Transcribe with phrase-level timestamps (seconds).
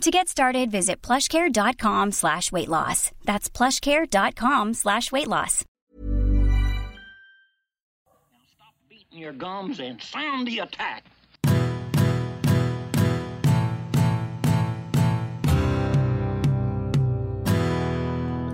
[0.00, 3.10] To get started, visit plushcare.com slash weight loss.
[3.24, 5.64] That's plushcare.com slash weight loss.
[8.52, 11.04] Stop beating your gums and sound the attack.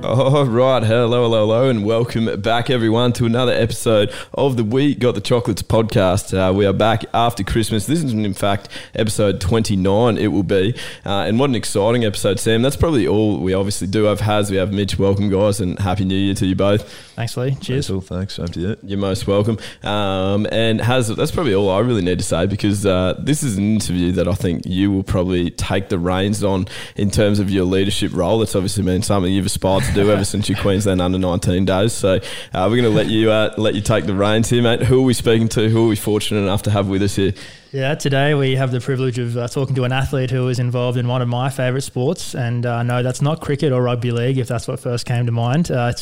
[0.03, 4.95] All right, hello, hello, hello, and welcome back, everyone, to another episode of the We
[4.95, 6.33] Got the Chocolates podcast.
[6.33, 7.87] Uh, we are back after Christmas.
[7.87, 10.75] This is, in fact, episode 29, it will be.
[11.05, 12.63] Uh, and what an exciting episode, Sam.
[12.63, 14.51] That's probably all we obviously do have Has.
[14.51, 14.99] We have Mitch.
[14.99, 17.10] Welcome, guys, and Happy New Year to you both.
[17.21, 17.55] Thanks, Lee.
[17.57, 17.89] Cheers.
[17.89, 18.37] Cool, thanks.
[18.37, 18.77] Same to you.
[18.83, 19.59] You're most welcome.
[19.83, 23.59] Um, and Has, that's probably all I really need to say because uh, this is
[23.59, 27.51] an interview that I think you will probably take the reins on in terms of
[27.51, 28.41] your leadership role.
[28.41, 31.93] It's obviously been something you've aspired to do ever since your Queensland under 19 days.
[31.93, 32.21] So
[32.55, 34.85] uh, we're going to let you uh, let you take the reins here, mate.
[34.85, 35.69] Who are we speaking to?
[35.69, 37.35] Who are we fortunate enough to have with us here?
[37.73, 40.99] Yeah, today we have the privilege of uh, talking to an athlete who is involved
[40.99, 42.35] in one of my favourite sports.
[42.35, 45.33] And uh, no, that's not cricket or rugby league, if that's what first came to
[45.33, 45.71] mind.
[45.71, 45.93] Uh,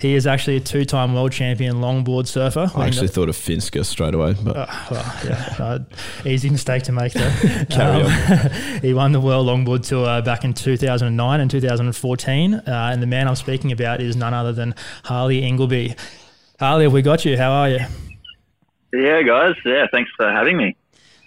[0.00, 2.70] he is actually a two time world champion longboard surfer.
[2.76, 4.36] I actually thought of Finska straight away.
[4.40, 4.56] But.
[4.56, 5.78] Uh, well, yeah, uh,
[6.24, 7.30] easy mistake to make, though.
[7.70, 8.78] Carry um, on.
[8.82, 12.54] he won the World Longboard Tour back in 2009 and 2014.
[12.54, 15.96] Uh, and the man I'm speaking about is none other than Harley Ingleby.
[16.60, 17.36] Harley, have we got you?
[17.36, 17.80] How are you?
[18.92, 19.56] Yeah, guys.
[19.64, 20.76] Yeah, thanks for having me.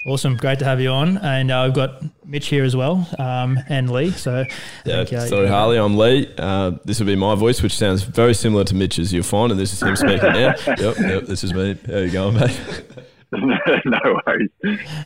[0.06, 3.60] Awesome, great to have you on, and uh, we've got Mitch here as well, um,
[3.68, 4.12] and Lee.
[4.12, 4.46] So,
[4.86, 5.52] yeah, think, uh, sorry, yeah.
[5.52, 6.34] Harley, I'm Lee.
[6.38, 9.12] Uh, this will be my voice, which sounds very similar to Mitch's.
[9.12, 10.56] You'll find, and this is him speaking now.
[10.68, 11.78] yep, yep, this is me.
[11.86, 12.62] How you going, mate?
[13.86, 14.50] no worries.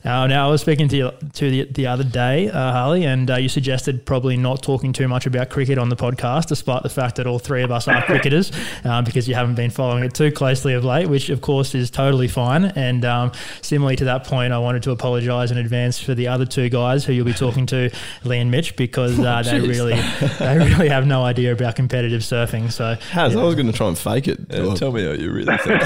[0.06, 3.30] Uh, now, I was speaking to you to the, the other day, uh, Harley, and
[3.30, 6.90] uh, you suggested probably not talking too much about cricket on the podcast, despite the
[6.90, 8.54] fact that all three of us are cricketers,
[8.86, 11.92] uh, because you haven't been following it too closely of late, which of course is
[11.92, 12.64] totally fine.
[12.64, 16.46] And um, similarly to that point, I wanted to apologise in advance for the other
[16.46, 17.90] two guys who you'll be talking to,
[18.24, 19.96] Lee and Mitch, because uh, they really
[20.40, 22.72] they really have no idea about competitive surfing.
[22.72, 23.42] So, Has, yeah.
[23.42, 24.40] I was going to try and fake it.
[24.50, 25.82] Yeah, tell me how you really think.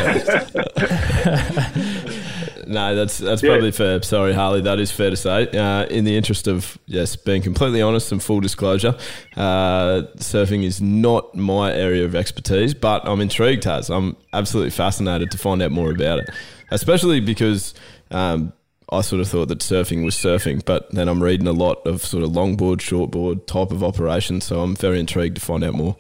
[2.68, 3.52] No, that's that's yeah.
[3.52, 4.02] probably fair.
[4.02, 5.48] Sorry, Harley, that is fair to say.
[5.50, 8.96] Uh, in the interest of yes, being completely honest and full disclosure,
[9.36, 13.64] uh, surfing is not my area of expertise, but I'm intrigued.
[13.64, 16.30] Has I'm absolutely fascinated to find out more about it,
[16.72, 17.74] especially because.
[18.12, 18.54] Um,
[18.90, 22.06] I sort of thought that surfing was surfing, but then I'm reading a lot of
[22.06, 25.98] sort of longboard, shortboard type of operations, so I'm very intrigued to find out more.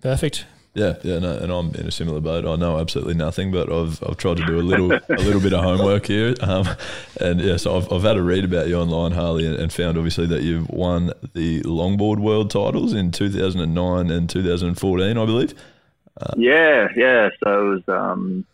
[0.00, 0.46] Perfect.
[0.76, 2.44] Yeah, yeah, no, and I'm in a similar boat.
[2.44, 5.54] I know absolutely nothing, but I've I've tried to do a little a little bit
[5.54, 6.68] of homework here, um,
[7.18, 9.96] and yeah, so I've, I've had a read about you online, Harley, and, and, found
[9.96, 15.54] obviously that you've won the longboard world titles in 2009 and 2014, I believe.
[16.20, 17.30] Uh, yeah, yeah.
[17.42, 18.44] So it was, um,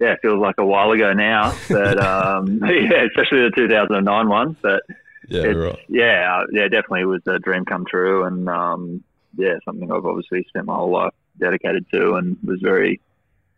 [0.00, 4.56] yeah, it feels like a while ago now, but um, yeah, especially the 2009 one.
[4.62, 4.82] But
[5.28, 5.78] yeah, right.
[5.90, 9.04] yeah, yeah, definitely was a dream come true, and um,
[9.36, 13.00] yeah, something I've obviously spent my whole life dedicated to, and was very,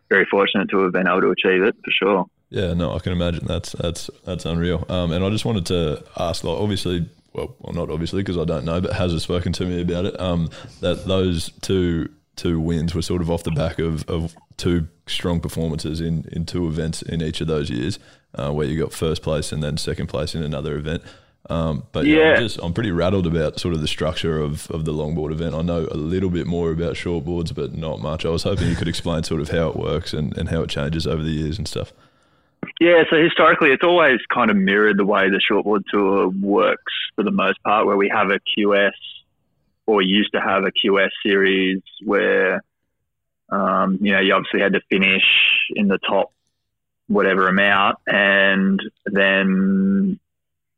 [0.09, 2.27] very fortunate to have been able to achieve it for sure.
[2.50, 4.84] Yeah, no, I can imagine that's that's that's unreal.
[4.89, 8.44] Um, and I just wanted to ask, like, obviously, well, well not obviously because I
[8.44, 10.19] don't know, but has spoken to me about it.
[10.19, 10.49] Um,
[10.81, 15.41] that those two two wins were sort of off the back of, of two strong
[15.41, 17.99] performances in in two events in each of those years,
[18.34, 21.03] uh, where you got first place and then second place in another event.
[21.49, 24.71] Um, but yeah, yeah I'm, just, I'm pretty rattled about sort of the structure of,
[24.71, 25.55] of the longboard event.
[25.55, 28.27] I know a little bit more about shortboards, but not much.
[28.27, 30.71] I was hoping you could explain sort of how it works and, and how it
[30.71, 31.93] changes over the years and stuff.
[32.81, 37.25] Yeah, so historically, it's always kind of mirrored the way the shortboard tour works for
[37.25, 38.93] the most part, where we have a QS
[39.87, 42.63] or used to have a QS series where,
[43.49, 45.25] um, you know, you obviously had to finish
[45.75, 46.33] in the top
[47.06, 50.21] whatever amount, and then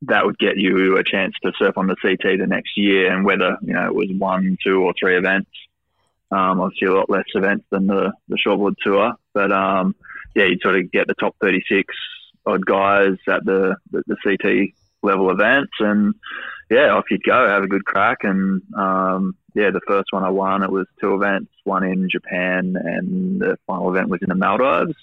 [0.02, 3.12] that would get you a chance to surf on the CT the next year.
[3.12, 5.50] And whether you know it was one, two, or three events,
[6.30, 9.14] um, obviously a lot less events than the the shortboard tour.
[9.34, 9.94] But um,
[10.34, 11.94] yeah, you'd sort of get the top 36
[12.46, 16.14] odd guys at the, the, the CT level events, and
[16.70, 18.18] yeah, off you'd go, have a good crack.
[18.22, 22.76] And um, yeah, the first one I won, it was two events, one in Japan,
[22.76, 24.96] and the final event was in the Maldives.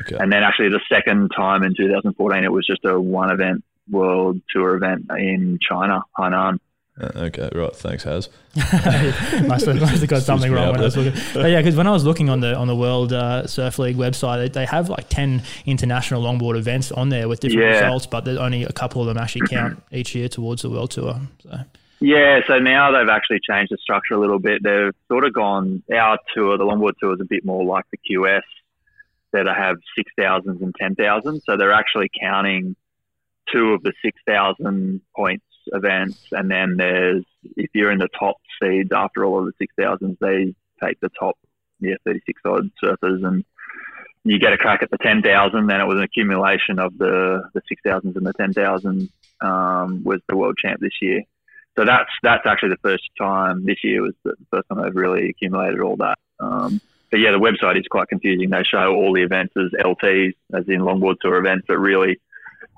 [0.00, 0.16] Okay.
[0.18, 4.40] And then actually the second time in 2014, it was just a one event World
[4.50, 6.58] Tour event in China, Hainan.
[7.00, 7.74] Uh, okay, right.
[7.74, 8.28] Thanks, Has.
[8.54, 11.20] must, have, must have got something wrong when I was looking.
[11.34, 13.96] But yeah, because when I was looking on the on the World uh, Surf League
[13.96, 17.80] website, they, they have like ten international longboard events on there with different Yeah.
[17.80, 20.92] results, but there's only a couple of them actually count each year towards the World
[20.92, 21.20] Tour.
[21.42, 21.58] So
[21.98, 24.62] Yeah, so now they've actually changed the structure a little bit.
[24.62, 27.98] They've sort of gone our tour, the longboard tour is a bit more like the
[28.08, 28.42] QS
[29.32, 31.42] that i have six thousands and ten thousands.
[31.44, 32.76] So they're actually counting
[33.52, 37.24] two of the six thousand points events, and then there's
[37.56, 41.10] if you're in the top seeds after all of the six thousands, they take the
[41.18, 41.36] top
[41.80, 43.44] yeah thirty six odd surfers and.
[44.26, 45.66] You get a crack at the ten thousand.
[45.66, 49.10] Then it was an accumulation of the the six thousands and the ten thousand.
[49.42, 51.24] Um, was the world champ this year.
[51.76, 55.28] So that's that's actually the first time this year was the first time they've really
[55.28, 56.18] accumulated all that.
[56.38, 56.80] Um,
[57.10, 58.50] but yeah, the website is quite confusing.
[58.50, 62.20] They show all the events as LTs, as in longboard tour events, but really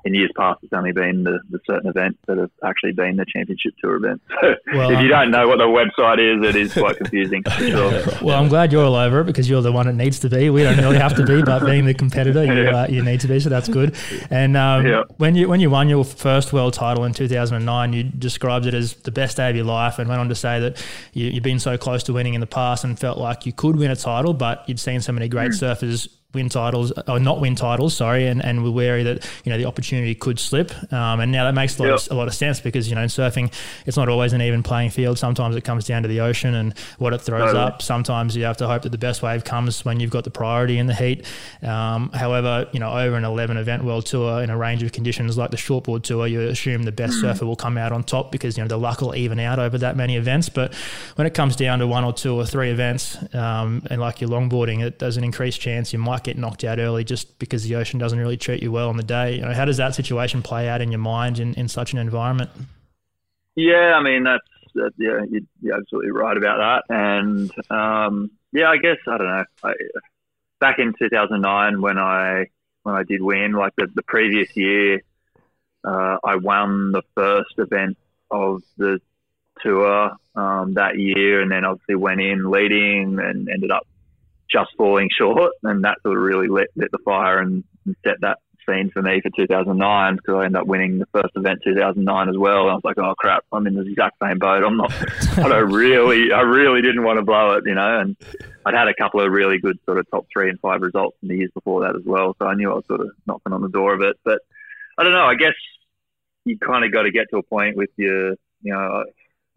[0.07, 3.27] in years past it's only been the, the certain events that have actually been the
[3.27, 4.25] championship tour events.
[4.41, 7.43] So Well, if you um, don't know what the website is, it is quite confusing.
[7.59, 8.03] sure.
[8.23, 10.49] Well, I'm glad you're all over it because you're the one that needs to be.
[10.51, 12.83] We don't really have to be, but being the competitor, you Yeah.
[12.83, 13.41] uh, you need to be.
[13.41, 13.95] So that's good.
[14.31, 15.03] And um, Yeah.
[15.19, 18.95] when you when you won your first world title in 2009, you described it as
[18.95, 21.59] the best day of your life, and went on to say that you, you've been
[21.59, 24.35] so close to winning in the past and felt like you could win a title,
[24.35, 28.45] but you'd seen so many great surfers win titles or not win titles, sorry, and,
[28.45, 30.71] and we're wary that you know the opportunity could slip.
[30.93, 33.03] Um, and now that makes a lot, of, a lot of sense because you know
[33.03, 33.53] in surfing
[33.87, 35.19] it's not always an even playing field.
[35.19, 37.65] Sometimes it comes down to the ocean and what it throws Totally.
[37.65, 37.83] up.
[37.83, 40.79] Sometimes you have to hope that the best wave comes when you've got the priority
[40.79, 41.25] in the heat.
[41.63, 45.39] Um, however, you know over an 11 event world tour in a range of conditions
[45.39, 48.57] like the shortboard tour, you assume the best surfer will come out on top because
[48.57, 50.49] you know the luck will even out over that many events.
[50.51, 50.75] But
[51.15, 54.31] when it comes down to one or two or three events, um, and like your
[54.31, 57.77] longboarding, it there's an increased chance you might get knocked out early just because the
[57.77, 59.37] ocean doesn't really treat you well on the day.
[59.37, 61.99] You know, how does that situation play out in your mind in, in such an
[61.99, 62.51] environment?
[63.55, 65.21] Yeah, I mean that's that, yeah,
[65.63, 66.95] you're, absolutely right about that.
[66.95, 69.45] And um, yeah, I guess I don't know.
[69.65, 69.73] I,
[70.61, 72.47] back in 2009 when I
[72.83, 75.01] when I did win, like the, the previous year,
[75.85, 77.97] uh, I won the first event
[78.31, 79.01] of the
[79.61, 83.87] tour um, that year, and then obviously went in leading and ended up
[84.51, 88.21] just falling short, and that sort of really lit, lit the fire and, and set
[88.21, 88.39] that
[88.69, 92.37] scene for me for 2009 because I ended up winning the first event 2009 as
[92.37, 92.63] well.
[92.63, 94.65] And I was like, oh crap, I'm in the exact same boat.
[94.65, 94.93] I'm not.
[95.39, 98.01] I don't really, I really didn't want to blow it, you know.
[98.01, 98.17] And
[98.65, 101.29] I'd had a couple of really good sort of top three and five results in
[101.29, 103.63] the years before that as well, so I knew I was sort of knocking on
[103.63, 104.17] the door of it.
[104.25, 104.41] But
[104.99, 105.27] I don't know.
[105.27, 105.55] I guess
[106.45, 108.31] you kind of got to get to a point with your,
[108.63, 109.05] you know,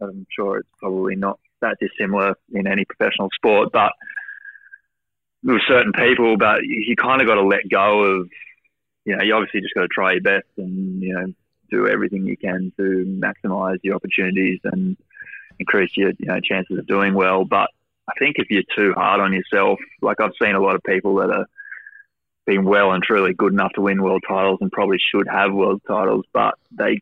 [0.00, 3.92] I'm sure it's probably not that dissimilar in any professional sport, but
[5.42, 8.28] with certain people, but you, you kind of got to let go of,
[9.04, 11.26] you know, you obviously just got to try your best and, you know,
[11.70, 14.96] do everything you can to maximize your opportunities and
[15.58, 17.44] increase your, you know, chances of doing well.
[17.44, 17.70] But
[18.08, 21.16] I think if you're too hard on yourself, like I've seen a lot of people
[21.16, 21.46] that are
[22.46, 25.80] being well and truly good enough to win world titles and probably should have world
[25.86, 27.00] titles, but they,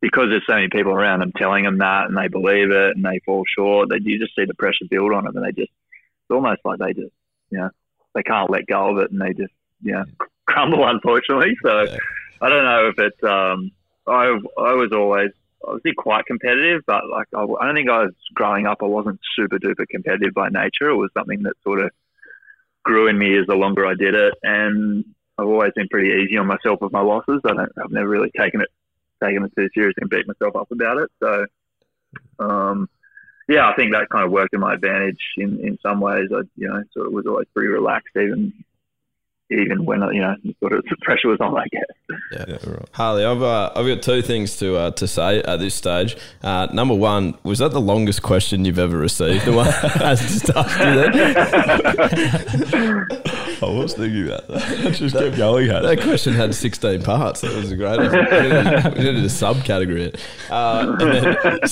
[0.00, 3.04] because there's so many people around them telling them that and they believe it and
[3.04, 5.70] they fall short, that you just see the pressure build on them and they just,
[5.70, 7.12] it's almost like they just,
[7.54, 7.70] you know,
[8.14, 10.04] they can't let go of it and they just, you know,
[10.46, 11.56] crumble, unfortunately.
[11.62, 11.98] So Yeah.
[12.40, 13.70] I don't know if it's, um,
[14.06, 14.24] I,
[14.58, 15.30] I was always,
[15.66, 19.20] obviously quite competitive, but like, I, I don't think I was growing up, I wasn't
[19.36, 20.90] super duper competitive by nature.
[20.90, 21.90] It was something that sort of
[22.82, 24.34] grew in me as the longer I did it.
[24.42, 25.04] And
[25.38, 27.40] I've always been pretty easy on myself with my losses.
[27.44, 28.68] I don't, I've never really taken it,
[29.22, 31.10] taken it too seriously and beat myself up about it.
[31.22, 31.46] So,
[32.38, 32.88] um,
[33.48, 36.28] yeah, I think that kind of worked in my advantage in, in some ways.
[36.32, 38.52] I, you know, sort of was always pretty relaxed, even
[39.50, 41.56] even when you know sort of the pressure was on.
[41.56, 41.84] I guess.
[42.32, 42.88] Yeah, right.
[42.92, 46.16] Harley, I've uh, I've got two things to uh, to say at this stage.
[46.42, 49.44] Uh, number one, was that the longest question you've ever received?
[49.44, 50.94] The one I just asked you
[52.72, 53.40] that.
[53.66, 54.94] I was thinking about that.
[54.98, 55.68] just kept going.
[55.70, 55.82] Has.
[55.84, 57.40] That question had 16 parts.
[57.42, 58.28] That was a great effort.
[58.34, 60.18] We needed, we needed a subcategory.
[60.50, 61.00] Uh, and,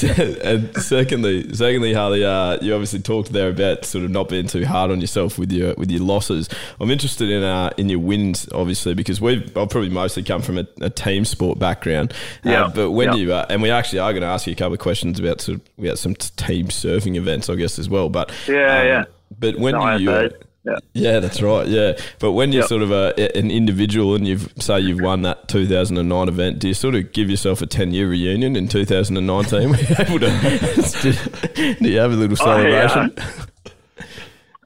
[0.01, 4.47] then, and secondly, secondly, Harley, uh, you obviously talked there about sort of not being
[4.47, 6.49] too hard on yourself with your with your losses.
[6.81, 10.59] I'm interested in uh, in your wins, obviously, because we've I've probably mostly come from
[10.59, 12.13] a, a team sport background.
[12.45, 12.71] Uh, Yeah.
[12.75, 13.15] but when Yeah.
[13.17, 15.41] you uh, and we actually are going to ask you a couple of questions about
[15.41, 18.09] sort of we had some t- team surfing events, I guess, as well.
[18.09, 19.05] But Yeah, um, yeah.
[19.39, 20.33] But when No, you uh, ISAs.
[20.65, 20.79] Yeah.
[20.95, 21.67] yeah, that's right.
[21.67, 22.69] Yeah, but when you're Yep.
[22.69, 26.75] sort of a, an individual and you've say you've won that 2009 event, do you
[26.75, 29.71] sort of give yourself a 10 year reunion in 2019?
[29.71, 31.77] Were you able to?
[31.81, 32.87] do you have a little Oh, yeah.
[32.87, 33.43] celebration?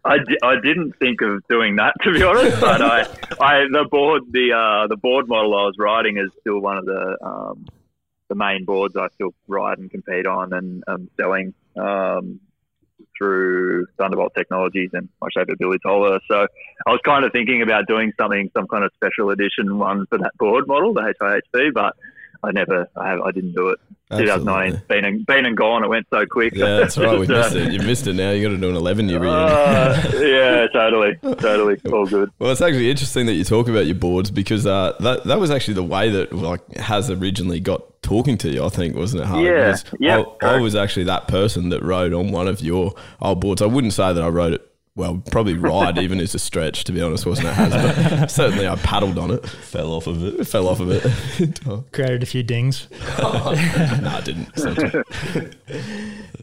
[0.05, 3.01] I, di- I didn't think of doing that to be honest, but I,
[3.41, 6.85] I the board the uh, the board model I was riding is still one of
[6.85, 7.67] the um,
[8.29, 12.41] the main boards I still ride and compete on and um, selling um,
[13.17, 16.23] through Thunderbolt Technologies and my shaper Billy Tolhurst.
[16.29, 16.47] So
[16.87, 20.19] I was kind of thinking about doing something, some kind of special edition one for
[20.19, 21.97] that board model, the HIHB, but
[22.43, 23.81] I never, I, have, I didn't do it.
[24.11, 25.83] 2009, been and, been and gone.
[25.83, 26.55] It went so quick.
[26.55, 27.19] Yeah, that's right.
[27.19, 27.73] We missed it.
[27.73, 28.13] You missed it.
[28.13, 29.43] Now you got to do an 11 year reunion.
[29.43, 32.31] Uh, yeah, totally, totally, all good.
[32.39, 35.51] Well, it's actually interesting that you talk about your boards because uh, that that was
[35.51, 38.65] actually the way that like has originally got talking to you.
[38.65, 39.27] I think wasn't it?
[39.27, 39.47] Harley?
[39.47, 40.23] Yeah, yeah.
[40.43, 43.61] I, I was actually that person that rode on one of your old boards.
[43.61, 46.93] I wouldn't say that I rode it well, probably ride even is a stretch, to
[46.93, 47.53] be honest, wasn't it?
[47.53, 49.47] Has, but certainly I paddled on it.
[49.47, 50.47] Fell off of it.
[50.49, 51.93] Fell off of it.
[51.93, 52.89] Created a few dings.
[53.19, 54.59] no, I didn't.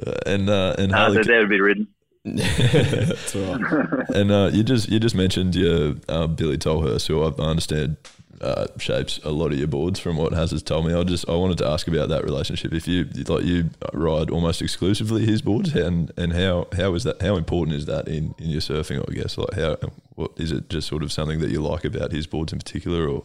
[0.06, 1.88] Uh, and uh, and Uh, Harley, so that would be ridden.
[2.26, 4.10] That's right.
[4.14, 7.98] and uh, you just you just mentioned your uh, Billy Tolhurst, who I understand
[8.44, 10.94] uh, shapes a lot of your boards from what Has has told me.
[10.94, 12.74] I just I wanted to ask about that relationship.
[12.74, 17.22] If you like you ride almost exclusively his boards, and and how how is that?
[17.22, 19.04] How important is that in, in your surfing?
[19.10, 19.78] I guess like how
[20.16, 20.70] what is it?
[20.70, 23.24] Just sort of something that you like about his boards in particular, or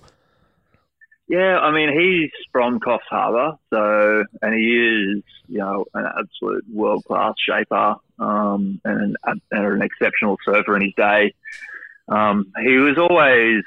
[1.29, 6.65] Yeah, I mean, he's from Coffs Harbour, so and he is, you know, an absolute
[6.73, 11.35] world class shaper um, and, an, and an exceptional surfer in his day.
[12.09, 13.63] Um, he was always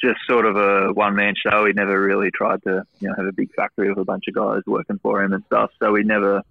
[0.00, 1.64] just sort of a one man show.
[1.66, 4.34] He never really tried to, you know, have a big factory of a bunch of
[4.34, 5.70] guys working for him and stuff.
[5.82, 6.42] So he never,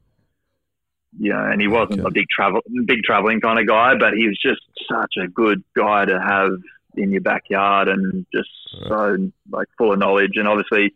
[1.19, 2.07] you know, and he wasn't Okay.
[2.07, 4.61] a big travel, big traveling kind of guy, but he was just
[4.91, 6.51] such a good guy to have
[6.97, 8.49] in your backyard and just
[8.87, 9.17] so
[9.51, 10.93] like full of knowledge and obviously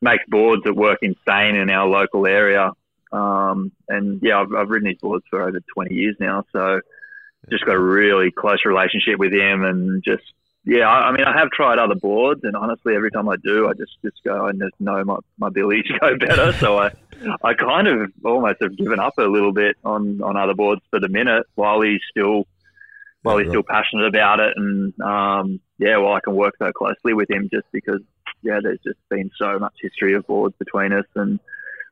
[0.00, 2.70] makes boards that work insane in our local area.
[3.12, 6.44] Um, and yeah, I've, I've ridden his boards for over 20 years now.
[6.52, 6.80] So
[7.50, 10.24] just got a really close relationship with him and just,
[10.66, 13.68] yeah, I, I mean, I have tried other boards and honestly, every time I do,
[13.68, 16.52] I just, just go, I just know my, my abilities go better.
[16.54, 16.90] So I,
[17.42, 21.00] I kind of almost have given up a little bit on, on other boards for
[21.00, 22.46] the minute while he's still,
[23.22, 24.54] while he's still passionate about it.
[24.56, 28.00] And, um, yeah, well, I can work so closely with him just because,
[28.42, 31.40] yeah, there's just been so much history of boards between us and,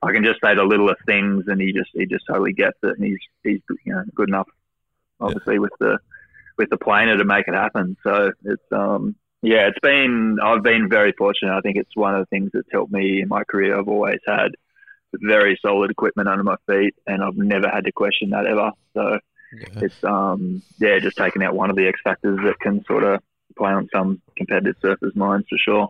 [0.03, 2.99] I can just say the littlest things, and he just he just totally gets it,
[2.99, 4.49] and he's he's you know good enough,
[5.19, 5.99] obviously with the
[6.57, 7.97] with the planer to make it happen.
[8.03, 11.57] So it's um yeah, it's been I've been very fortunate.
[11.57, 13.79] I think it's one of the things that's helped me in my career.
[13.79, 14.53] I've always had
[15.13, 18.73] very solid equipment under my feet, and I've never had to question that ever.
[18.95, 19.19] So
[19.53, 23.21] it's um yeah, just taking out one of the X factors that can sort of
[23.57, 25.89] play on some competitive surfers' minds for sure.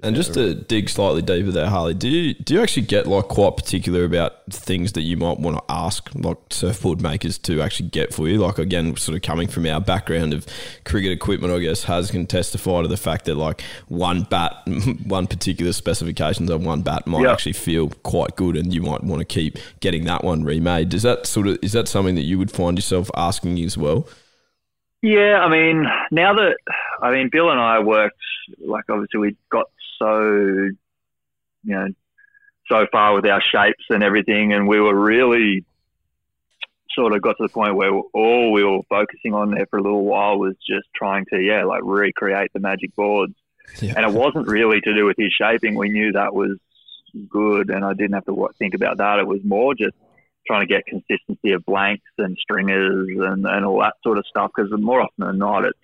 [0.00, 3.24] And just to dig slightly deeper there, Harley, do you do you actually get like
[3.26, 7.88] quite particular about things that you might want to ask like surfboard makers to actually
[7.88, 8.38] get for you?
[8.38, 10.46] Like again, sort of coming from our background of
[10.84, 14.54] cricket equipment, I guess Has can testify to the fact that like one bat,
[15.04, 17.32] one particular specifications on one bat might Yeah.
[17.32, 20.90] actually feel quite good, and you might want to keep getting that one remade.
[20.90, 24.06] Does that sort of is that something that you would find yourself asking as well?
[25.02, 26.56] Yeah, I mean, now that
[27.00, 28.16] I mean, Bill and I worked
[28.58, 29.66] like obviously we got
[29.98, 30.74] so you
[31.64, 31.88] know
[32.68, 35.64] so far with our shapes and everything, and we were really
[36.90, 39.82] sort of got to the point where all we were focusing on there for a
[39.82, 43.34] little while was just trying to yeah like recreate the magic boards,
[43.80, 43.94] Yeah.
[43.96, 45.76] and it wasn't really to do with his shaping.
[45.76, 46.56] We knew that was
[47.28, 49.20] good, and I didn't have to think about that.
[49.20, 49.94] It was more just
[50.48, 54.50] trying to get consistency of blanks and stringers and, and all that sort of stuff
[54.54, 55.78] because more often than not it's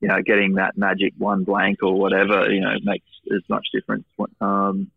[0.00, 4.04] you know getting that magic one blank or whatever you know makes as much difference
[4.40, 4.90] um,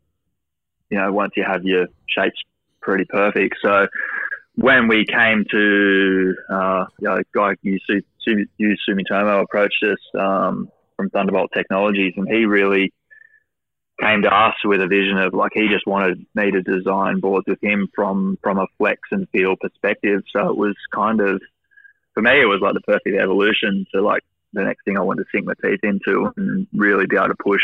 [0.90, 2.42] you know once you have your shapes
[2.88, 3.58] pretty perfect.
[3.62, 3.88] So
[4.56, 10.00] when we came to uh, you know, guy Yu Su- Su- Yu Sumitomo approached us
[10.20, 12.94] um, from Thunderbolt Technologies and he really
[14.00, 17.46] came to us with a vision of like he just wanted me to design boards
[17.48, 20.24] with him from from a flex and feel perspective.
[20.32, 21.42] So it was kind of
[22.14, 24.24] for me it was like the perfect evolution to like
[24.54, 27.36] the next thing I wanted to sink my teeth into and really be able to
[27.36, 27.64] push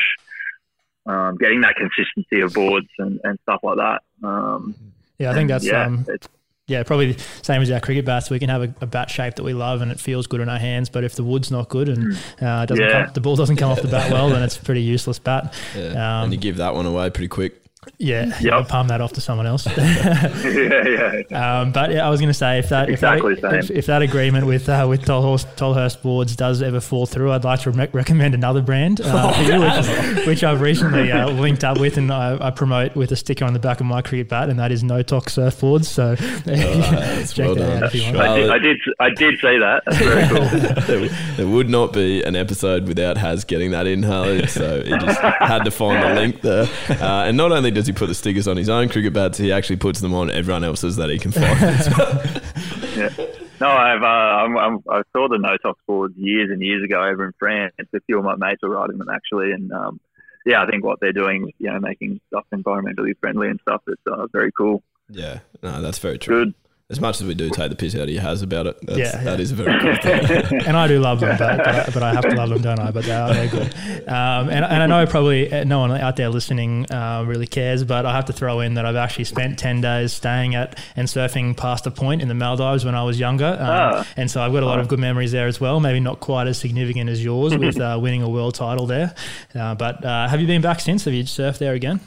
[1.06, 4.02] um, getting that consistency of boards and, and stuff like that.
[4.24, 4.76] Um,
[5.18, 6.28] Yeah, I think that's yeah, um, it's,
[6.68, 8.30] yeah, probably the same as our cricket bats.
[8.30, 10.48] We can have a, a bat shape that we love and it feels good in
[10.50, 13.06] our hands, but if the wood's not good and uh, doesn't Yeah.
[13.06, 15.54] come, the ball doesn't come off the bat well, then it's a pretty useless bat.
[15.76, 15.90] Yeah.
[15.90, 17.63] Um, and you give that one away pretty quick.
[17.98, 18.54] Yeah, Yep.
[18.54, 19.66] I'll palm that off to someone else.
[19.78, 21.60] yeah, yeah.
[21.62, 23.86] Um, but yeah, I was going to say if that Exactly if that, if, if
[23.88, 27.72] that agreement with uh, with Tolhurst, Tolhurst boards does ever fall through, I'd like to
[27.72, 31.98] re- recommend another brand uh, for you, which, which I've recently uh, linked up with
[31.98, 34.60] and I, I promote with a sticker on the back of my cricket bat, and
[34.60, 35.86] that is Notox Surfboards.
[35.86, 37.84] So that's check well that done.
[37.84, 38.18] out if you want.
[38.18, 38.52] I did, Charlotte.
[38.52, 39.84] I did I did say that.
[39.86, 40.86] That's very cool.
[40.88, 44.48] there, there would not be an episode without Has getting that in, Harley.
[44.48, 46.68] So he just had to find the link there.
[46.90, 49.52] Uh, and not only does he put the stickers on his own cricket bats, he
[49.52, 51.52] actually puts them on everyone else's that he can find.
[52.98, 53.26] yeah.
[53.60, 57.04] No, I've uh, I'm, I'm, i saw the no tox boards years and years ago
[57.04, 57.74] over in France.
[57.80, 60.00] A few of my mates were riding them actually, and um,
[60.46, 63.96] yeah, I think what they're doing, you know, making stuff environmentally friendly and stuff, is
[64.12, 64.84] uh, very cool.
[65.10, 66.46] Yeah, no, that's very true.
[66.46, 66.54] Good
[66.90, 69.00] as much as we do take the piss out of your has about it, that's,
[69.00, 69.24] Yeah, yeah.
[69.24, 70.62] that is a very good thing.
[70.68, 72.80] and I do love them, but, but, I, but I have to love them, don't
[72.80, 72.92] I?
[72.92, 73.74] But they are they're good.
[74.08, 77.84] Um, and, and I know probably uh, no one out there listening uh, really cares,
[77.84, 81.08] but I have to throw in that I've actually spent 10 days staying at and
[81.08, 83.58] surfing Pasta Point in the Maldives when I was younger.
[83.60, 84.08] Um, Ah.
[84.18, 85.80] And so I've got a lot of good memories there as well.
[85.80, 89.16] Maybe not quite as significant as yours with uh, winning a world title there.
[89.56, 91.06] Uh, but uh, have you been back since?
[91.06, 92.02] Have you surfed there again?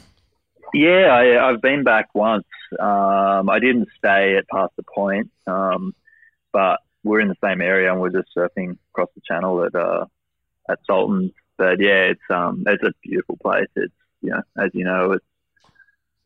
[0.73, 2.45] Yeah, I, I've been back once.
[2.79, 5.95] Um, I didn't stay at past the point, um,
[6.51, 10.05] but we're in the same area and we're just surfing across the channel at uh,
[10.69, 11.31] at Sultan's.
[11.57, 13.69] But yeah, it's um, it's a beautiful place.
[13.75, 15.25] It's you know, as you know, it's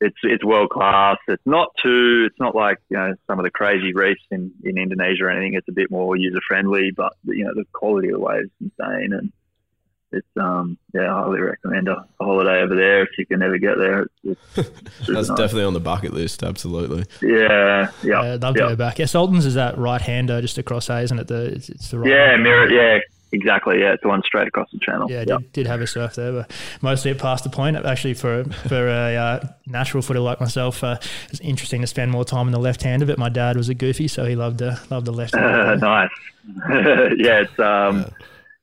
[0.02, 1.18] it's it's world class.
[1.28, 2.26] It's not too.
[2.28, 5.54] It's not like you know some of the crazy reefs in, in Indonesia or anything.
[5.54, 8.72] It's a bit more user friendly, but you know the quality of the waves is
[8.80, 9.32] insane and
[10.12, 13.58] it's um yeah, I highly recommend a, a holiday over there if you can ever
[13.58, 14.02] get there.
[14.02, 15.38] It's, it's super That's nice.
[15.38, 16.44] definitely on the bucket list.
[16.44, 17.06] Absolutely.
[17.22, 19.00] yeah, yeah, Uh, I'd love to go back.
[19.00, 21.28] Yeah, Sultan's is that right hander just across A, isn't it?
[21.28, 23.00] The, it's, it's the right yeah, mirror, yeah,
[23.32, 23.80] exactly.
[23.80, 25.10] Yeah, it's the one straight across the channel.
[25.10, 25.38] Yeah, I yeah.
[25.38, 26.52] did, did have a surf there, but
[26.82, 27.78] mostly it passed the point.
[27.78, 30.98] Actually, for for a uh, natural footer like myself, uh,
[31.30, 33.18] it's interesting to spend more time in the left hand of it.
[33.18, 35.34] My dad was a goofy, so he loved uh, loved the left.
[35.36, 36.10] Uh, nice.
[37.18, 38.06] yeah, it's um,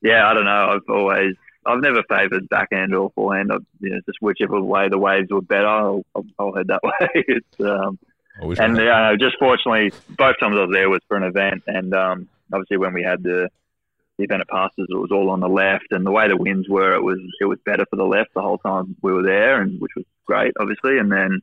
[0.01, 0.27] yeah.
[0.27, 0.69] I don't know.
[0.75, 3.51] I've always, I've never favoured backhand or forehand.
[3.53, 6.03] I've, you know, just whichever way the waves were better, I'll,
[6.37, 7.07] I'll, head that way.
[7.27, 7.99] it's um,
[8.41, 11.93] and had- uh, just fortunately, both times I was there was for an event, and
[11.93, 13.49] um, obviously when we had the,
[14.17, 16.69] the event at Pastors, it was all on the left, and the way the winds
[16.69, 19.61] were, it was it was better for the left the whole time we were there,
[19.61, 20.97] and which was great, obviously.
[20.97, 21.41] And then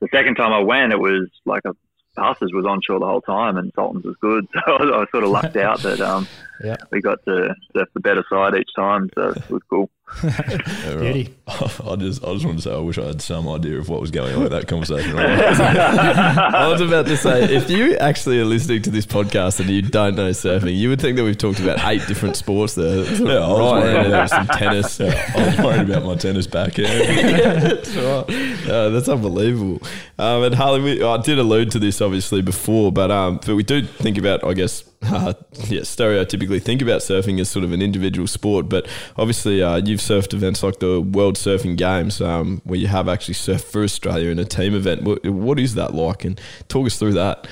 [0.00, 1.74] the second time I went, it was like a
[2.16, 5.08] Pastors was onshore the whole time, and Sultans was good, so I was, I was
[5.10, 6.26] sort of lucked out that um,
[6.62, 6.76] Yeah.
[6.90, 9.90] we got to surf the better side each time, so it was cool.
[10.24, 10.98] Yeah, right.
[11.14, 11.34] Beauty.
[11.46, 14.00] I just, I just want to say, I wish I had some idea of what
[14.00, 15.16] was going on with that conversation.
[15.18, 19.82] I was about to say, if you actually are listening to this podcast and you
[19.82, 23.04] don't know surfing, you would think that we've talked about eight different sports there.
[23.04, 25.00] Yeah, I was worried and there was about- some tennis.
[25.00, 27.62] I was worried about my tennis backhand.
[27.62, 28.68] that's right.
[28.68, 29.80] Uh, that's unbelievable.
[30.18, 33.62] Um, and Harley, we, I did allude to this obviously before, but um, but we
[33.62, 35.32] do think about, I guess, uh,
[35.68, 38.68] yeah, stereotypically think about surfing as sort of an individual sport.
[38.68, 38.86] But
[39.16, 43.34] obviously, uh, you've surfed events like the World Surfing Games, um, where you have actually
[43.34, 45.02] surfed for Australia in a team event.
[45.02, 46.24] What, what is that like?
[46.24, 47.46] And talk us through that.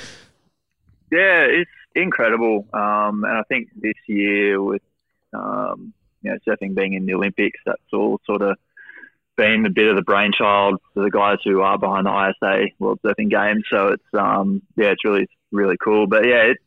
[1.11, 2.67] Yeah, it's incredible.
[2.75, 4.83] Um, and I think this year with
[5.33, 8.59] um, you know surfing being in the Olympics, that's all sort of
[9.37, 13.01] been a bit of the brainchild for the guys who are behind the ISA World
[13.03, 13.65] Surfing Games.
[13.71, 16.07] So it's um, yeah, it's really really cool.
[16.07, 16.59] But yeah, it,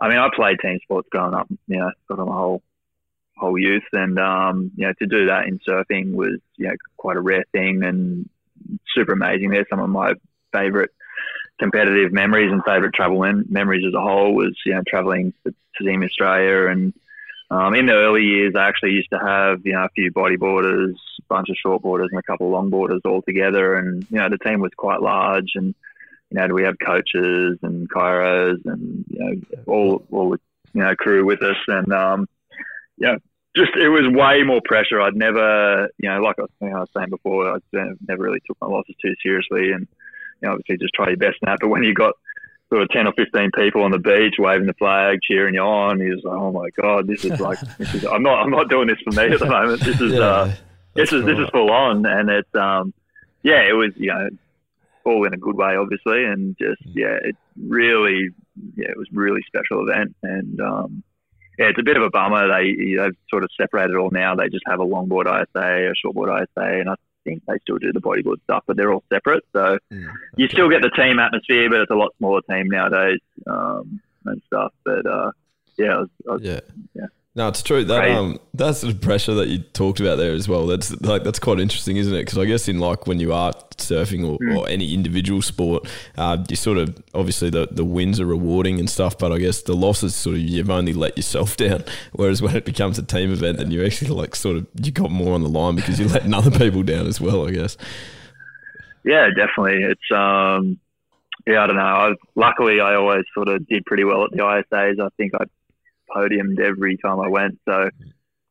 [0.00, 1.48] I mean, I played team sports growing up.
[1.66, 2.62] You know, sort of my whole
[3.36, 7.16] whole youth, and um, you know, to do that in surfing was you know quite
[7.16, 8.28] a rare thing and
[8.94, 9.50] super amazing.
[9.50, 10.14] They're some of my
[10.52, 10.90] favourite
[11.58, 15.54] competitive memories and favourite travel mem- memories as a whole was you know travelling to,
[15.76, 16.92] to Team Australia and
[17.50, 20.94] um, in the early years I actually used to have you know a few bodyboarders,
[20.94, 24.38] a bunch of shortboarders and a couple of longboarders all together and you know the
[24.38, 25.74] team was quite large and
[26.34, 30.38] know we have coaches and chiros and you know all all the
[30.72, 32.28] you know crew with us and um,
[32.96, 33.16] yeah
[33.56, 35.00] just it was way more pressure.
[35.00, 37.58] I'd never, you know, like I was, you know, I was saying before, I
[38.06, 39.86] never really took my losses too seriously, and
[40.42, 41.56] you know, obviously just try your best now.
[41.60, 42.14] But when you got
[42.68, 46.00] sort of ten or fifteen people on the beach waving the flag, cheering you on,
[46.00, 48.88] you're like, oh my god, this is like, this is, I'm not, I'm not doing
[48.88, 49.80] this for me at the moment.
[49.82, 50.52] This is, uh,
[50.94, 52.92] this is, this is full on, and it's, um,
[53.44, 54.28] yeah, it was, you know,
[55.04, 58.30] all in a good way, obviously, and just, yeah, it really,
[58.76, 61.02] yeah, it was a really special event, and um,
[61.58, 62.48] yeah, it's a bit of a bummer.
[62.48, 64.34] They they've sort of separated all now.
[64.34, 67.92] They just have a longboard ISA, a shortboard ISA, and I think they still do
[67.92, 69.44] the bodyboard stuff, but they're all separate.
[69.52, 69.78] So
[70.36, 74.42] you still get the team atmosphere, but it's a lot smaller team nowadays um, and
[74.46, 74.72] stuff.
[74.84, 75.30] But uh,
[75.76, 76.60] yeah, I was, I was, Yeah.
[76.94, 77.06] Yeah.
[77.36, 77.84] No, it's true.
[77.84, 78.10] That Right.
[78.12, 80.68] um, that sort of pressure that you talked about there as well.
[80.68, 82.20] That's like that's quite interesting, isn't it?
[82.20, 84.56] Because I guess in like when you are surfing or, Hmm.
[84.56, 88.88] or any individual sport, uh, you sort of obviously the the wins are rewarding and
[88.88, 91.82] stuff, but I guess the losses sort of you've only let yourself down.
[92.12, 95.10] Whereas when it becomes a team event, then you actually like sort of you got
[95.10, 97.48] more on the line because you're letting other people down as well.
[97.48, 97.76] I guess.
[99.04, 99.82] yeah, definitely.
[99.82, 100.78] It's um,
[101.48, 101.82] yeah, I don't know.
[101.82, 105.00] I, luckily, I always sort of did pretty well at the ISAs.
[105.00, 105.44] I think I
[106.14, 107.58] podiumed every time I went.
[107.68, 107.90] So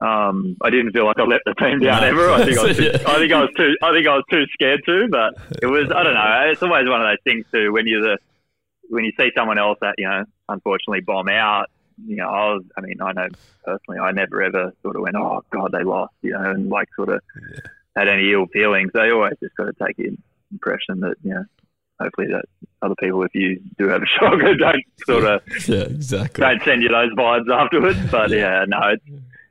[0.02, 2.08] Um, I didn't feel like I let the team down No.
[2.08, 2.30] ever.
[2.32, 3.76] I think I, was too, I think I was too.
[3.82, 5.08] I think I was too scared to.
[5.10, 5.92] But it was.
[5.92, 6.50] I don't know.
[6.52, 7.72] It's always one of those things too.
[7.72, 8.18] When you're the
[8.90, 11.68] when you see someone else that you know unfortunately bomb out.
[12.06, 12.64] You know, I was.
[12.78, 13.28] I mean, I know
[13.64, 16.90] personally, I never ever sort of went, "Oh God, they lost," you know, and like
[16.96, 17.22] sort of
[17.96, 18.92] had any ill feelings.
[18.94, 20.18] They always just got to take the
[20.52, 21.46] impression that you know.
[22.02, 22.46] Hopefully, that
[22.82, 26.42] other people, if you do have a shocker, don't sort of Yeah, exactly.
[26.42, 28.00] don't send you those vibes afterwards.
[28.12, 28.38] But Yeah.
[28.62, 29.04] yeah, no, it's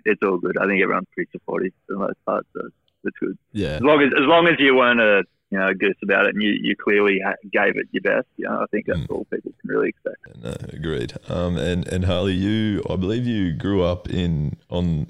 [0.05, 0.59] it's all good.
[0.59, 2.69] I think everyone's pretty supportive for the most part, so
[3.05, 3.39] it's good.
[3.53, 3.77] Yeah.
[3.77, 6.43] As long as as long as you weren't a you know goose about it and
[6.43, 7.21] you, you clearly
[7.53, 9.11] gave it your best, you know, I think that's Mm.
[9.11, 10.17] all people can really expect.
[10.43, 11.13] No, agreed.
[11.29, 15.07] Um, and and Harley, you, I believe you grew up in on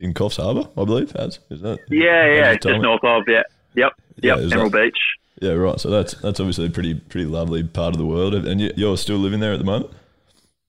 [0.00, 1.10] in Coffs Harbour, I believe.
[1.12, 1.80] Has is that?
[1.90, 3.42] Yeah, yeah, just north of yeah,
[3.74, 4.98] yep, yep, is Emerald that- Beach.
[5.40, 5.78] Yeah, right.
[5.78, 8.96] So that's that's obviously a pretty pretty lovely part of the world, and you, you're
[8.96, 9.90] still living there at the moment.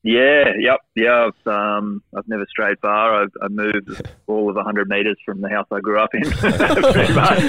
[0.08, 1.28] Yeah, yep, yeah.
[1.28, 3.24] I've, um, I've never strayed far.
[3.24, 7.14] I've, I've moved all of 100 metres from the house I grew up in, pretty
[7.14, 7.40] much.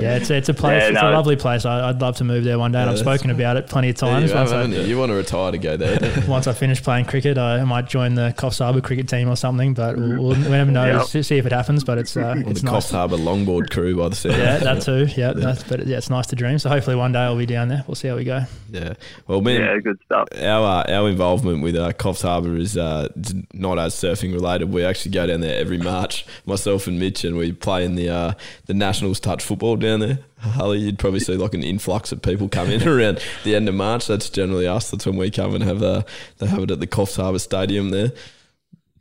[0.00, 0.82] Yeah, it's it's a place.
[0.82, 1.64] Yeah, it's no, a lovely place.
[1.64, 3.90] I, I'd love to move there one day, and I've that's- spoken about it plenty
[3.90, 4.30] of Yeah, times.
[4.30, 4.82] you, have, I, you?
[4.82, 5.98] You want to retire to go there.
[6.28, 9.74] once I finish playing cricket, I might join the Coffs Harbour cricket team or something.
[9.74, 10.86] But we'll, we'll never know.
[10.98, 11.06] Yep.
[11.06, 11.82] See see if it happens.
[11.82, 12.86] But it's uh, Or it's the nice.
[12.86, 14.36] Coffs Harbour longboard crew by the sound.
[14.36, 15.06] Yeah, that too.
[15.16, 16.58] Yeah, That's, but yeah, it's nice to dream.
[16.60, 17.82] So hopefully one day I'll be down there.
[17.88, 18.42] We'll see how we go.
[18.70, 18.94] Yeah.
[19.26, 20.28] Well, man, yeah, good stuff.
[20.40, 23.08] our uh, our involvement with uh, Coffs Harbour is uh,
[23.52, 24.70] not as surfing related.
[24.70, 28.08] We actually go down there every March, myself and Mitch, and we play in the
[28.08, 28.32] uh,
[28.66, 30.18] the Nationals touch football down there.
[30.38, 33.74] Harley, you'd probably see like an influx of people come in around the end of
[33.74, 34.06] March.
[34.06, 34.90] That's generally us.
[34.90, 36.02] That's when we come and have uh,
[36.38, 38.12] they have it at the Coffs Harbour Stadium there.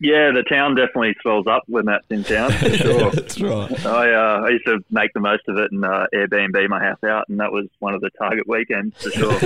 [0.01, 3.11] Yeah, the town definitely swells up when that's in town, for sure.
[3.11, 3.85] That's right.
[3.85, 7.03] I, uh, I used to make the most of it and uh, Airbnb my house
[7.03, 9.31] out, and that was one of the target weekends for sure.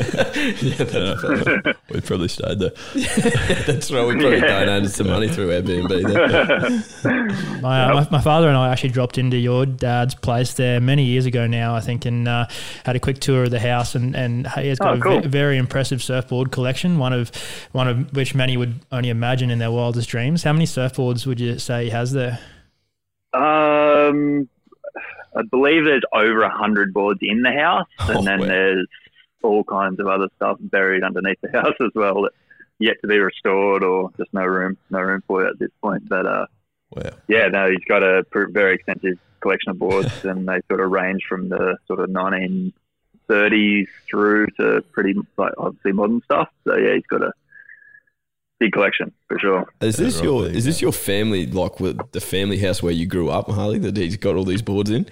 [0.61, 1.77] yeah, that's.
[1.93, 2.71] We probably stayed there.
[3.67, 4.05] that's right.
[4.05, 4.65] We probably Yeah.
[4.65, 7.61] donated some money through Airbnb there.
[7.61, 11.03] My, uh, my, my father and I actually dropped into your dad's place there many
[11.03, 12.47] years ago now, I think, and uh,
[12.85, 13.95] had a quick tour of the house.
[13.95, 15.21] And, and he has got Oh, a cool.
[15.21, 17.31] ve- very impressive surfboard collection, one of
[17.71, 20.42] one of which many would only imagine in their wildest dreams.
[20.43, 22.39] How many surfboards would you say he has there?
[23.33, 24.47] Um,
[25.35, 28.45] I believe there's over a hundred boards in the house, and Oh, then wow.
[28.47, 28.87] there's
[29.41, 32.31] all kinds of other stuff buried underneath the house as well that
[32.79, 36.07] yet to be restored or just no room, no room for it at this point.
[36.07, 36.45] But uh,
[36.91, 37.09] Wow.
[37.27, 41.23] yeah, no, he's got a very extensive collection of boards, and they sort of range
[41.27, 46.49] from the sort of 1930s through to pretty like obviously modern stuff.
[46.65, 47.33] So yeah, he's got a
[48.63, 49.65] big collection for sure.
[49.81, 52.81] Is this right, your there you is this your family like with the family house
[52.81, 53.79] where you grew up, Harley?
[53.79, 55.05] That he's got all these boards in.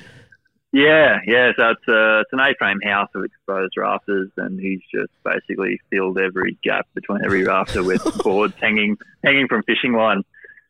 [0.73, 1.51] Yeah, yeah.
[1.57, 6.17] So it's, uh, it's an A-frame house with exposed rafters, and he's just basically filled
[6.17, 10.23] every gap between every rafter with boards hanging hanging from fishing line.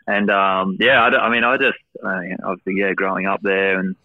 [0.07, 3.95] And um, yeah, I, I mean, I just uh, obviously yeah, growing up there, and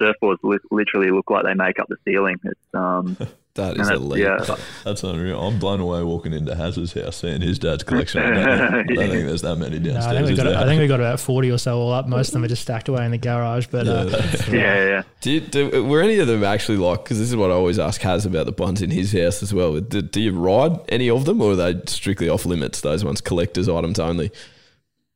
[0.00, 2.36] surfboards li- literally look like they make up the ceiling.
[2.44, 3.16] It's um,
[3.56, 4.20] That that's, elite.
[4.22, 4.38] yeah,
[4.84, 5.40] That's unreal.
[5.40, 8.22] I'm blown away walking into Haz's house seeing his dad's collection.
[8.22, 10.06] I don't, I don't think there's that many No, downstairs.
[10.06, 10.58] I think we is got there?
[10.58, 12.06] I think we got about forty or so all up.
[12.06, 13.66] Most of them are just stacked away in the garage.
[13.66, 15.02] But yeah, uh, yeah, yeah.
[15.20, 17.02] Do, you, do were any of them actually like?
[17.02, 19.52] Because this is what I always ask Haz about the ones in his house as
[19.52, 19.80] well.
[19.80, 22.80] Do, do you ride any of them, or are they strictly off limits?
[22.80, 24.30] Those ones, collectors' items only.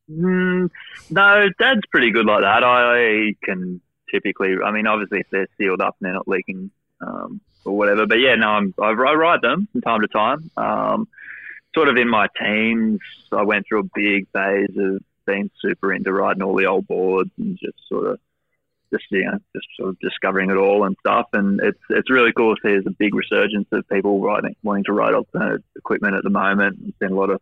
[0.09, 0.69] Mm,
[1.09, 2.63] no, Dad's pretty good like that.
[2.63, 6.69] I can typically, I mean, obviously if they're sealed up and they're not leaking
[7.05, 8.05] um, or whatever.
[8.07, 10.51] But yeah, no, I'm, I, I ride them from time to time.
[10.57, 11.07] Um,
[11.75, 12.99] sort of in my teens,
[13.31, 17.31] I went through a big phase of being super into riding all the old boards
[17.37, 18.19] and just sort of
[18.91, 21.27] just you know just sort of discovering it all and stuff.
[21.33, 24.85] And it's it's really cool to see there's a big resurgence of people riding wanting
[24.85, 26.77] to ride alternative equipment at the moment.
[26.79, 27.41] There's been a lot of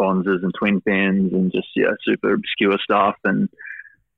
[0.00, 3.48] Bonzers and twin fins and just yeah super obscure stuff and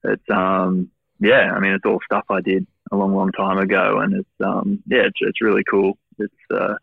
[0.05, 3.99] it's um yeah I mean it's all stuff I did a long long time ago
[4.01, 5.99] and it's um yeah it's, it's really cool.
[6.19, 6.75] It's uh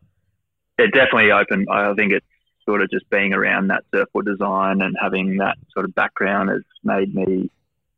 [0.78, 2.26] it definitely opened I think it's
[2.66, 6.62] sort of just being around that surfboard design and having that sort of background has
[6.84, 7.50] made me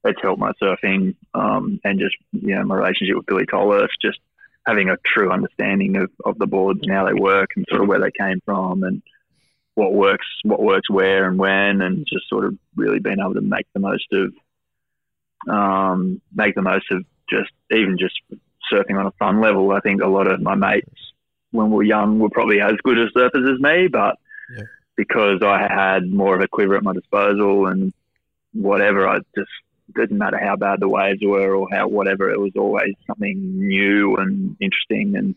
[0.04, 4.20] it's helped my surfing um and just you know my relationship with Billy Tolhurst just
[4.66, 7.88] having a true understanding of, of the boards and how they work and sort of
[7.88, 9.02] where they came from and
[9.76, 13.42] what works what works where and when and just sort of really being able to
[13.42, 14.34] make the most of
[15.48, 18.20] um, make the most of just even just
[18.72, 19.72] surfing on a fun level.
[19.72, 20.90] I think a lot of my mates
[21.52, 24.18] when we were young were probably as good as surfers as me, but
[24.56, 24.64] Yeah.
[24.98, 27.94] because I had more of a quiver at my disposal and
[28.54, 29.50] whatever, I just
[29.96, 34.16] didn't matter how bad the waves were or how whatever, it was always something new
[34.18, 35.36] and interesting and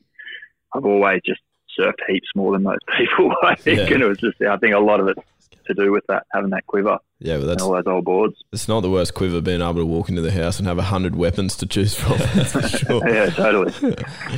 [0.75, 1.41] I've always just
[1.79, 3.89] surfed heaps more than most people, I think.
[3.89, 3.95] Yeah.
[3.95, 5.19] And it was just, I think a lot of it
[5.67, 6.99] to do with that, having that quiver.
[7.21, 8.37] Yeah, but that's all those old boards.
[8.53, 10.83] it's not the worst quiver being able to walk into the house and have a
[10.83, 12.17] hundred weapons to choose from.
[12.17, 13.09] That's for sure.
[13.09, 13.73] Yeah, totally.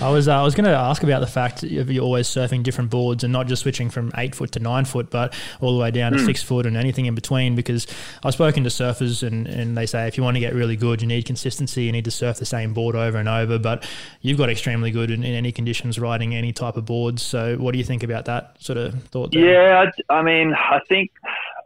[0.00, 2.62] I was uh, I was going to ask about the fact of you always surfing
[2.62, 5.78] different boards and not just switching from eight foot to nine foot, but all the
[5.78, 7.54] way down to six foot and anything in between.
[7.54, 7.86] Because
[8.24, 11.02] I've spoken to surfers and, and they say if you want to get really good,
[11.02, 11.82] you need consistency.
[11.84, 13.58] You need to surf the same board over and over.
[13.58, 13.86] But
[14.22, 17.22] you've got extremely good in, in any conditions riding any type of boards.
[17.22, 19.32] So what do you think about that sort of thought?
[19.32, 19.68] there?
[19.68, 21.10] Yeah, I, I mean, I think,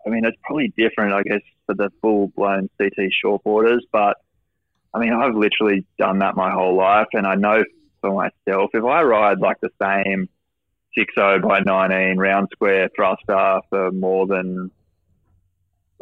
[0.06, 4.18] I mean, it's probably different, I guess, for the full blown CT shortboarders, but
[4.92, 7.64] I mean, I've literally done that my whole life, and I know
[8.00, 10.28] for myself, if I ride like the same
[10.96, 14.70] 6.0 by 19 round square thruster for more than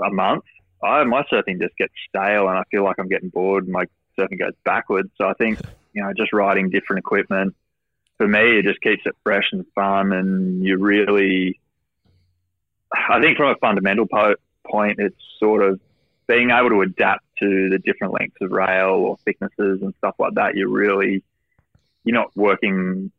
[0.04, 0.44] a month,
[0.82, 3.84] I, my surfing just gets stale, and I feel like I'm getting bored, and my
[4.18, 5.10] surfing goes backwards.
[5.16, 5.60] So I think,
[5.94, 7.54] you know, just riding different equipment
[8.22, 11.58] for me, it just keeps it fresh and fun, and you really
[13.08, 15.80] I think from a fundamental po- point, it's sort of
[16.26, 20.34] being able to adapt to the different lengths of rail or thicknesses and stuff like
[20.34, 20.54] that.
[20.54, 21.22] You're really,
[22.04, 23.10] you're not working.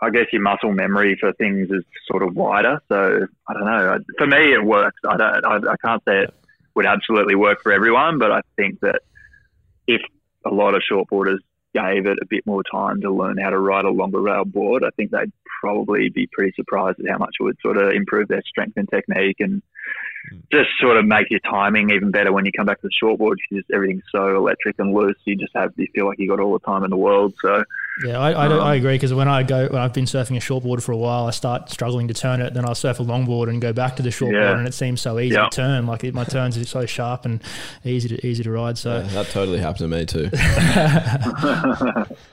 [0.00, 2.80] I guess your muscle memory for things is sort of wider.
[2.88, 3.98] So I don't know.
[4.18, 4.98] For me, it works.
[5.08, 5.44] I don't.
[5.44, 6.34] I, I can't say it
[6.74, 9.02] would absolutely work for everyone, but I think that
[9.86, 10.00] if
[10.44, 11.38] a lot of shortboarders
[11.74, 14.84] gave it a bit more time to learn how to ride a longer rail board,
[14.84, 18.28] I think they'd probably be pretty surprised at how much it would sort of improve
[18.28, 19.62] their strength and technique and
[20.50, 23.36] just sort of make your timing even better when you come back to the shortboard
[23.50, 25.16] because everything's so electric and loose.
[25.24, 27.34] You just have you feel like you got all the time in the world.
[27.42, 27.64] So
[28.06, 30.40] Yeah, I, I, Um, I agree because when I go, when I've been surfing a
[30.40, 32.54] shortboard for a while, I start struggling to turn it.
[32.54, 34.58] Then I'll surf a longboard and go back to the shortboard, Yeah.
[34.58, 35.48] and it seems so easy Yeah.
[35.48, 35.86] to turn.
[35.86, 37.42] Like it, my turns are so sharp and
[37.84, 38.78] easy to easy to ride.
[38.78, 40.30] So Yeah, that totally happened to me too.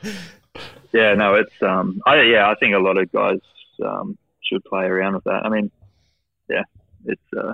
[0.93, 3.39] yeah, no, it's um, I yeah, I think a lot of guys
[3.83, 5.45] um should play around with that.
[5.45, 5.69] I mean, yeah,
[7.05, 7.53] it's uh.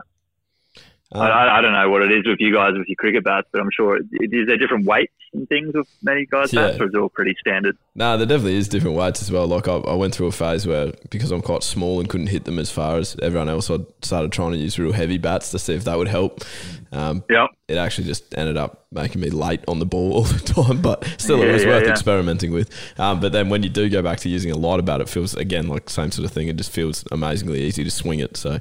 [1.12, 3.47] Um, I, I, don't know what it is with you guys with your cricket bats,
[3.51, 6.67] but I'm sure it, is there different weights and things with many guys' Yeah.
[6.67, 7.77] bats, or is it all pretty standard?
[7.93, 9.45] No, there definitely is different weights as well.
[9.45, 12.45] Like I, I went through a phase where because I'm quite small and couldn't hit
[12.45, 15.60] them as far as everyone else, I started trying to use real heavy bats to
[15.60, 16.43] see if that would help.
[16.91, 20.39] Um, Yeah, it actually just ended up making me late on the ball all the
[20.39, 21.91] time, but still, it was yeah, worth yeah.
[21.91, 22.71] experimenting with.
[22.99, 25.36] Um, but then when you do go back to using a lighter bat, it feels
[25.36, 26.47] again like same sort of thing.
[26.47, 28.38] It just feels amazingly easy to swing it.
[28.38, 28.60] So,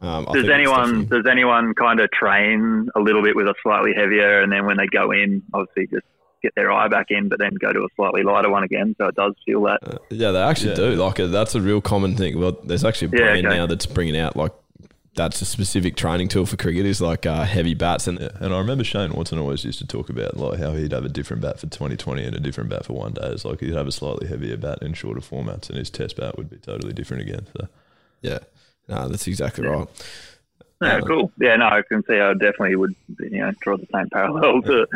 [0.00, 4.40] um, does anyone does anyone kind of train a little bit with a slightly heavier,
[4.40, 6.06] and then when they go in, obviously just
[6.42, 9.06] get their eye back in, but then go to a slightly lighter one again, so
[9.06, 9.78] it does feel that.
[9.82, 10.76] Uh, yeah, they actually Yeah.
[10.76, 10.90] do.
[10.94, 12.38] Like uh, that's a real common thing.
[12.40, 13.56] Well, there's actually a Yeah, brand okay.
[13.58, 14.52] now that's bringing out like
[15.16, 18.54] that's a specific training tool for cricket is like uh, heavy bats and Yeah, and
[18.54, 21.42] I remember Shane Watson always used to talk about like how he'd have a different
[21.42, 23.26] bat for 2020 and a different bat for one day.
[23.26, 26.38] It's like he'd have a slightly heavier bat in shorter formats, and his test bat
[26.38, 27.46] would be totally different again.
[27.54, 27.68] So
[28.22, 28.38] yeah,
[28.90, 29.88] no, that's exactly right.
[30.82, 31.30] Yeah, cool.
[31.38, 32.18] Yeah, no, I can see.
[32.18, 34.86] I definitely would, you know, draw the same parallel to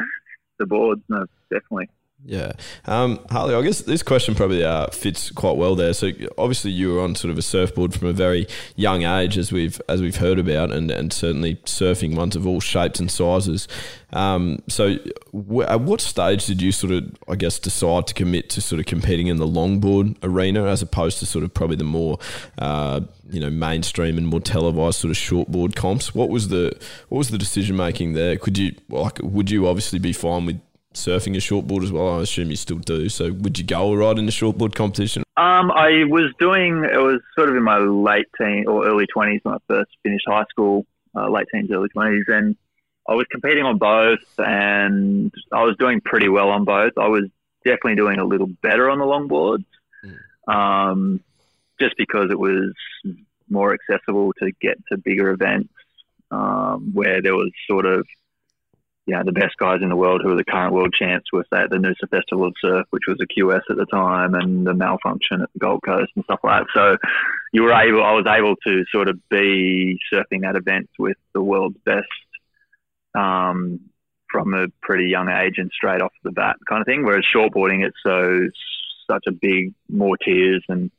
[0.59, 1.03] the boards.
[1.09, 1.89] No, definitely.
[2.27, 2.53] Yeah,
[2.87, 3.55] um, Harley.
[3.55, 5.93] I guess this question probably uh, fits quite well there.
[5.93, 9.53] So obviously you were on sort of a surfboard from a very young age, as
[9.53, 13.69] we've as we've heard about, and, and certainly surfing ones of all shapes and sizes.
[14.15, 14.97] Um, so
[15.35, 18.81] w- at what stage did you sort of, I guess, decide to commit to sort
[18.81, 22.19] of competing in the longboard arena as opposed to sort of probably the more,
[22.57, 26.15] uh, you know, mainstream and more televised sort of shortboard comps?
[26.15, 26.75] What was the
[27.11, 28.39] what was the decision making there?
[28.39, 30.61] Could you like would you obviously be fine with
[30.95, 32.19] surfing a shortboard as well?
[32.19, 33.09] I assume you still do.
[33.09, 35.23] So would you go ride in a shortboard competition?
[35.37, 36.85] Um, I was doing.
[36.85, 40.25] It was sort of in my late teen or early twenties when I first finished
[40.27, 40.87] high school.
[41.17, 42.57] Uh, late teens, early twenties, and
[43.09, 46.93] I was competing on both, and I was doing pretty well on both.
[46.99, 47.25] I was
[47.65, 49.65] definitely doing a little better on the longboards,
[50.49, 51.21] um,
[51.79, 52.73] just because it was
[53.49, 55.73] more accessible to get to bigger events
[56.31, 58.07] um, where there was sort of
[59.07, 61.45] you know, the best guys in the world who are the current world champs were
[61.53, 64.67] say at the Noosa Festival of Surf, which was a QS at the time, and
[64.67, 66.71] the Malfunction at the Gold Coast and stuff like that.
[66.75, 66.97] So
[67.53, 71.43] you were able, I was able to sort of be surfing that event with the
[71.43, 72.07] world's best
[73.15, 73.81] um,
[74.31, 77.05] from a pretty young age and straight off the bat kind of thing.
[77.05, 78.49] Whereas shortboarding, it's so
[79.11, 80.91] such a big, more tiers and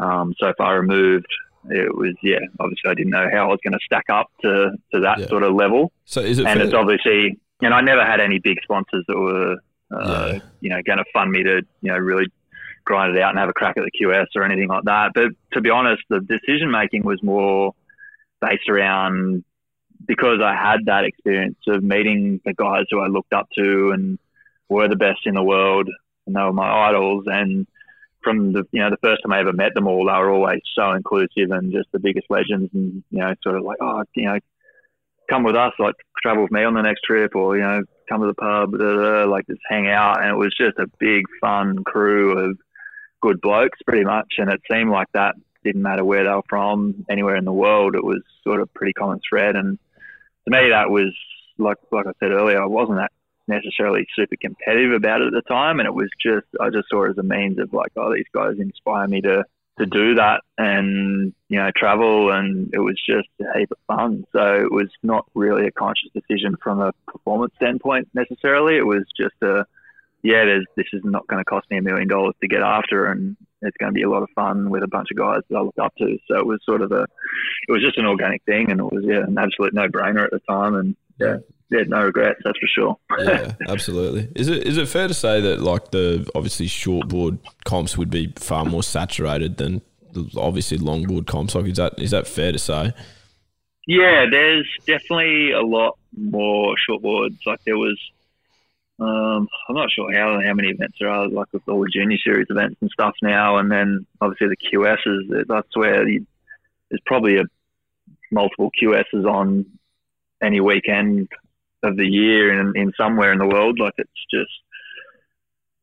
[0.00, 1.28] um, so far removed.
[1.70, 2.38] It was yeah.
[2.60, 5.26] Obviously, I didn't know how I was going to stack up to to that Yeah.
[5.26, 8.38] sort of level So is it and fair- it's obviously, and I never had any
[8.38, 9.56] big sponsors that were,
[9.94, 10.38] uh, Yeah.
[10.60, 12.26] you know, going to fund me to, you know, really
[12.84, 15.12] grind it out and have a crack at the QS or anything like that.
[15.14, 17.72] But to be honest, the decision making was more
[18.40, 19.42] based around
[20.06, 24.18] because I had that experience of meeting the guys who I looked up to and
[24.68, 25.88] were the best in the world,
[26.26, 27.24] and they were my idols.
[27.26, 27.66] And
[28.26, 30.60] from the you know the first time I ever met them all, they were always
[30.74, 34.24] so inclusive and just the biggest legends, and you know, sort of like, oh, you
[34.24, 34.38] know,
[35.30, 38.22] come with us, like travel with me on the next trip, or you know, come
[38.22, 40.20] to the pub, blah, blah, blah, like just hang out.
[40.20, 42.58] And it was just a big, fun crew of
[43.22, 44.34] good blokes, pretty much.
[44.38, 47.94] And it seemed like that didn't matter where they were from, anywhere in the world.
[47.94, 49.54] It was sort of pretty common thread.
[49.54, 49.78] And
[50.46, 51.14] to me, that was
[51.58, 53.12] like like I said earlier, I wasn't that
[53.48, 57.04] necessarily super competitive about it at the time, and it was just I just saw
[57.04, 59.44] it as a means of like, oh, these guys inspire me to
[59.78, 64.24] to do that and you know travel and it was just a heap of fun.
[64.32, 68.76] So it was not really a conscious decision from a performance standpoint necessarily.
[68.76, 69.66] It was just a
[70.22, 70.44] yeah
[70.76, 73.76] this is not going to cost me a million dollars to get after and it's
[73.78, 75.78] going to be a lot of fun with a bunch of guys that I look
[75.80, 76.18] up to.
[76.28, 77.06] So it was sort of a
[77.68, 80.30] it was just an organic thing and it was yeah an absolute no brainer at
[80.30, 81.36] the time and yeah
[81.70, 82.96] yeah, no regrets, that's for sure.
[83.18, 84.28] yeah, absolutely.
[84.36, 88.32] Is it is it fair to say that like the obviously shortboard comps would be
[88.36, 91.54] far more saturated than the obviously longboard comps?
[91.54, 92.92] Like is that is that fair to say?
[93.86, 97.38] Yeah, there's definitely a lot more shortboards.
[97.46, 97.98] Like there was,
[99.00, 102.18] um, I'm not sure how how many events there are, like with all the junior
[102.18, 105.46] series events and stuff now, and then obviously the QSs.
[105.48, 106.26] That's where you,
[106.90, 107.44] there's probably a
[108.30, 109.66] multiple QSs on
[110.42, 111.28] any weekend
[111.82, 113.78] of the year in, in somewhere in the world.
[113.78, 114.50] Like it's just,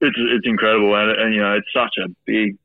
[0.01, 2.57] it's it's incredible, and, and you know it's such a big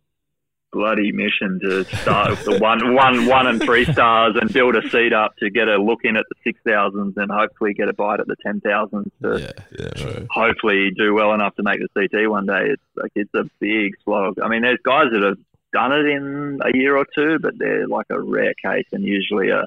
[0.70, 4.86] bloody mission to start with the one one one and three stars and build a
[4.90, 7.94] seat up to get a look in at the six thousands and hopefully get a
[7.94, 10.26] bite at the ten thousands to Yeah, yeah, right.
[10.30, 12.66] hopefully do well enough to make the CT one day.
[12.72, 14.38] It's like it's a big slog.
[14.42, 15.38] I mean, there's guys that have
[15.72, 19.48] done it in a year or two, but they're like a rare case and usually
[19.50, 19.64] a,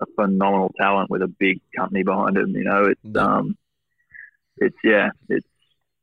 [0.00, 2.50] a phenomenal talent with a big company behind him.
[2.50, 3.22] You know, it's Yeah.
[3.22, 3.56] um,
[4.56, 5.46] it's yeah, it's.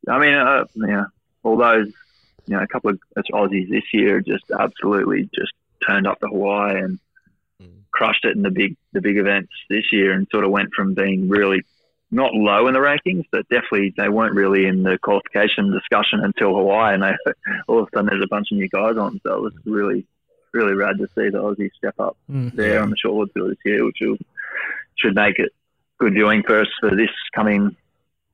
[0.08, 1.06] I mean, uh, yeah,
[1.44, 1.88] all those
[2.48, 3.00] you know, a couple of
[3.34, 5.52] Aussies this year just absolutely just
[5.86, 7.00] turned up to Hawaii and
[7.92, 10.94] crushed it in the big the big events this year and sort of went from
[10.94, 11.64] being really
[12.10, 16.56] not low in the rankings, but definitely they weren't really in the qualification discussion until
[16.56, 17.16] Hawaii, and they
[17.68, 20.06] all of a sudden there's a bunch of new guys on, so it was really
[20.54, 22.54] really rad to see the Aussies step up Mm.
[22.56, 24.18] there on the shortboard field this year, which will,
[24.96, 25.52] should make it
[26.00, 27.76] good viewing for us for this coming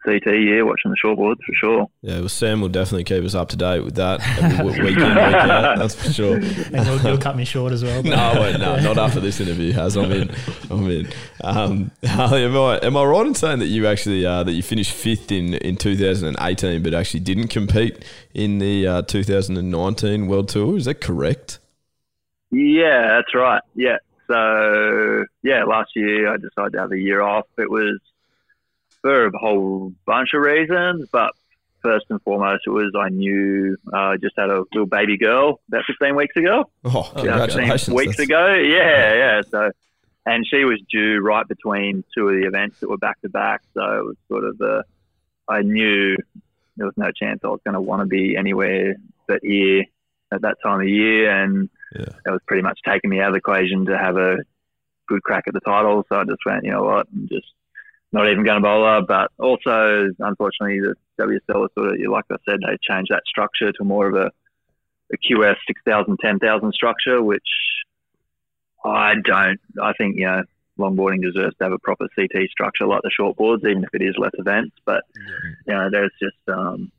[0.06, 1.90] CT year, watching the shortboards for sure.
[2.02, 4.86] Yeah, well, Sam will definitely keep us up to date with that every week in,
[4.86, 5.78] week out.
[5.80, 6.36] That's for sure.
[6.36, 8.04] And you'll, you'll cut me short as well.
[8.04, 8.60] but- No, I won't.
[8.60, 9.72] No, not after this interview.
[9.72, 10.30] Has I'm in.
[10.70, 11.08] I'm in.
[11.42, 14.62] Um, Harley, am I am I right in saying that you actually uh, that you
[14.62, 20.76] finished fifth in, in 2018, but actually didn't compete in the uh, 2019 World Tour?
[20.76, 21.60] Is that correct?
[22.54, 23.62] Yeah, that's right.
[23.76, 23.98] Yeah.
[24.28, 27.46] So yeah, last year I decided to have a year off.
[27.58, 28.00] It was
[29.02, 31.32] for a whole bunch of reasons, but
[31.82, 35.60] first and foremost, it was I knew uh, I just had a little baby girl
[35.68, 36.70] about 15 weeks ago.
[36.86, 37.82] Oh, congratulations!
[37.82, 38.54] 15 weeks That's- ago.
[38.54, 39.42] Yeah, yeah.
[39.50, 39.72] So,
[40.26, 43.62] and she was due right between two of the events that were back to back.
[43.74, 44.86] So it was sort of a,
[45.50, 46.16] I knew
[46.78, 48.96] there was no chance I was going to want to be anywhere
[49.28, 49.84] but here
[50.32, 51.30] at that time of year.
[51.44, 52.06] And Yeah.
[52.26, 54.38] that was pretty much taking me out of the equation to have a
[55.08, 56.06] good crack at the title.
[56.10, 57.48] So I just went, you know what, I'm just
[58.12, 59.02] not even going to bowler.
[59.02, 63.72] But also, unfortunately, the WSL was sort of, like I said, they changed that structure
[63.72, 64.32] to more of a,
[65.12, 67.42] a QS 6,000, 10,000 structure, which
[68.86, 69.60] I don't.
[69.82, 70.44] I think, you know,
[70.80, 74.16] longboarding deserves to have a proper CT structure like the shortboards, even if it is
[74.18, 74.76] less events.
[74.86, 75.04] But,
[75.68, 76.92] you know, there's just, um,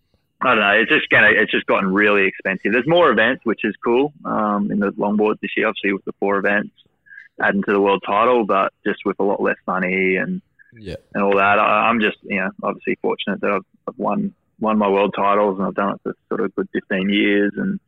[0.45, 0.73] I don't know.
[0.73, 1.31] It's just gonna.
[1.31, 2.73] It's just gotten really expensive.
[2.73, 4.13] There's more events, which is cool.
[4.25, 6.75] Um, in the longboards this year, obviously with the four events,
[7.41, 10.43] adding to the world title, but just with a lot less money and
[10.75, 10.97] Yeah.
[11.15, 11.59] and all that.
[11.59, 15.59] I, I'm just, you know, obviously fortunate that I've, I've won won my world titles
[15.59, 17.53] and I've done it for sort of a good 15 years.
[17.57, 17.81] And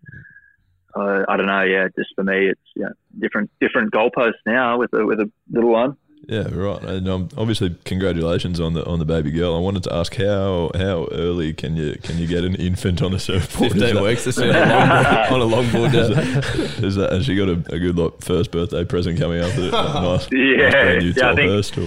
[0.94, 4.78] uh, I don't know, yeah, just for me, it's you know, different different goalposts now
[4.78, 5.96] with a with a little one.
[6.28, 6.82] Yeah, right.
[6.82, 9.54] And um, obviously, congratulations on the on the baby girl.
[9.54, 13.14] I wanted to ask how how early can you can you get an infant on
[13.14, 13.72] a surfboard?
[13.76, 15.30] Is 15 that- weeks to see on a longboard.
[15.30, 15.94] on a longboard.
[15.94, 19.40] Is that, is that has she got a, a good like first birthday present coming
[19.40, 19.52] up?
[19.56, 21.78] Nice, nice Yeah, brand new yeah, I think- Tolhurst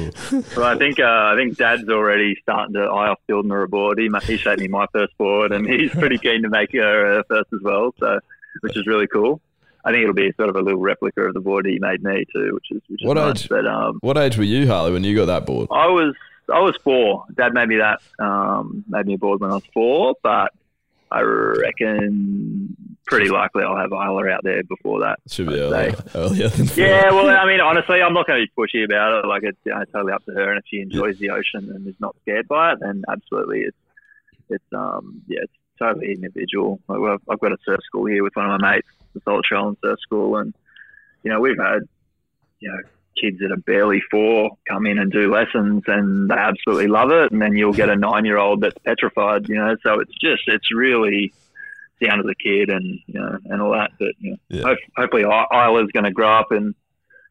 [0.56, 3.64] or Well, I think uh, I think Dad's already starting to eye off building her
[3.64, 4.00] a board.
[4.00, 7.20] He, ma- he showed me my first board, and he's pretty keen to make her
[7.20, 7.94] uh, first as well.
[8.00, 8.20] So,
[8.62, 9.42] which is really cool.
[9.86, 12.26] I think it'll be sort of a little replica of the board he made me
[12.34, 13.44] too, which is which is What nice.
[13.44, 13.50] age?
[13.50, 15.68] But um, What age were you, Harley, when you got that board?
[15.72, 16.16] I was
[16.54, 17.26] I was four.
[17.36, 20.52] Dad made me that um, made me a board when I was four, but
[21.12, 22.76] I reckon
[23.08, 25.20] pretty likely I'll have Isla out there before that.
[25.28, 25.92] Should be earlier,
[26.50, 26.84] than four.
[26.84, 29.28] Yeah, well, I mean, honestly, I'm not going to be pushy about it.
[29.28, 31.88] Like, it's you know, totally up to her, and if she enjoys the ocean and
[31.88, 33.78] is not scared by it, then absolutely, it's
[34.50, 36.80] it's um yeah, it's totally individual.
[36.88, 39.70] Like, I've got a surf school here with one of my mates, the Salt Shoal
[39.70, 40.54] and Surf School, and
[41.24, 41.80] you know we've had
[42.60, 42.78] you know
[43.20, 47.32] kids that are barely four come in and do lessons and they absolutely love it,
[47.32, 49.50] and then you'll get a nine year old that's petrified.
[49.50, 51.34] You know, so it's just it's really
[52.02, 53.92] down to the kid and you know and all that.
[54.00, 54.64] But you know, Yeah.
[54.64, 56.76] hope, hopefully Isla's going to grow up in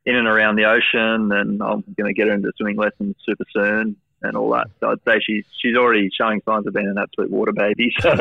[0.06, 3.44] in and around the ocean, and I'm going to get her into swimming lessons super
[3.52, 4.68] soon and all that.
[4.80, 7.94] So I'd say she's she's already showing signs of being an absolute water baby.
[8.02, 8.16] So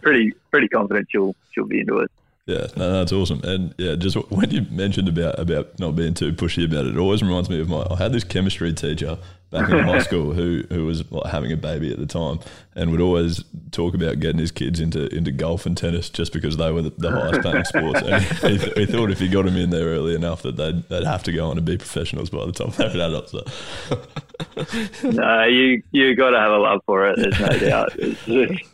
[0.00, 2.10] pretty pretty confident she'll she'll be into it.
[2.46, 3.40] Yeah, no, that's awesome.
[3.44, 6.98] And yeah, just when you mentioned about about not being too pushy about it, it
[6.98, 7.86] always reminds me of my.
[7.88, 9.16] I had this chemistry teacher
[9.50, 12.40] back in high school who who was like having a baby at the time
[12.74, 16.56] and would always talk about getting his kids into into golf and tennis just because
[16.56, 18.02] they were the, the highest paying sports.
[18.02, 20.82] And he, he, he thought if he got them in there early enough that they'd
[20.88, 23.30] they'd have to go on and be professionals by the time they were adults.
[23.30, 23.44] So,
[25.12, 27.16] No, you you got to have a love for it.
[27.18, 27.92] There's no doubt.
[27.98, 28.68] It's, it's,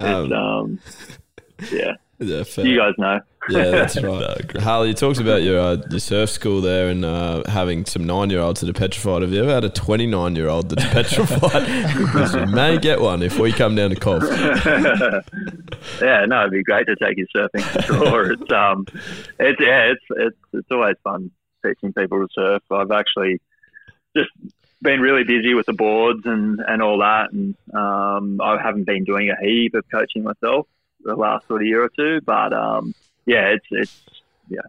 [0.00, 0.80] Um, um,
[1.70, 2.66] yeah, yeah, fair.
[2.66, 3.20] you guys know.
[3.48, 4.46] Yeah, that's right.
[4.46, 4.62] great.
[4.62, 8.28] Harley, you talked about your uh, your surf school there and uh, having some nine
[8.28, 9.22] year olds that are petrified.
[9.22, 11.66] Have you ever had a twenty nine year old that's petrified?
[11.96, 14.28] Because you may get one if we come down to Coffs.
[16.02, 18.32] yeah, no, it'd be great to take you surfing for sure.
[18.32, 18.86] It's um,
[19.38, 21.30] it's yeah, it's it's it's always fun
[21.64, 22.62] teaching people to surf.
[22.70, 23.40] I've actually
[24.14, 24.30] just
[24.82, 29.04] been really busy with the boards and and all that, and um, I haven't been
[29.04, 30.66] doing a heap of coaching myself
[31.04, 32.20] the last sort of year or two.
[32.20, 32.94] But um,
[33.26, 34.60] yeah, it's it's yeah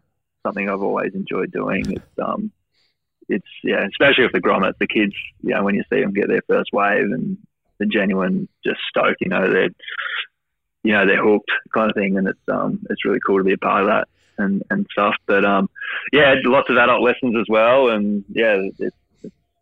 [0.43, 1.91] something I've always enjoyed doing.
[1.91, 2.51] It's um,
[3.29, 6.27] it's yeah, especially with the grommets, the kids, you know, when you see them get
[6.27, 7.37] their first wave and
[7.79, 9.69] the genuine just stoke, you know, they're
[10.83, 13.53] you know they're hooked kind of thing, and it's um it's really cool to be
[13.53, 14.07] a part of that
[14.37, 15.15] and and stuff.
[15.25, 15.69] But um
[16.11, 18.95] yeah, lots of adult lessons as well, and yeah, it's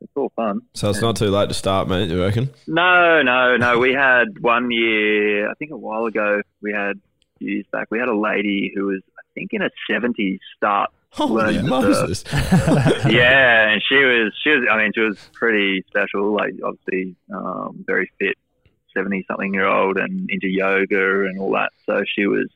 [0.01, 0.61] it's, all fun.
[0.73, 2.09] So it's not too late to start, mate.
[2.09, 2.49] You reckon?
[2.67, 3.79] No, no, no.
[3.79, 6.99] We had one year, I think a while ago, we had
[7.39, 10.91] years back, we had a lady who was, I think, in her seventies start.
[11.11, 12.23] Holy Moses!
[12.33, 14.67] yeah, and she was, she was.
[14.71, 16.33] I mean, she was pretty special.
[16.33, 18.37] Like, obviously, um, very fit,
[18.95, 21.71] seventy-something year old, and into yoga and all that.
[21.87, 22.47] So she was,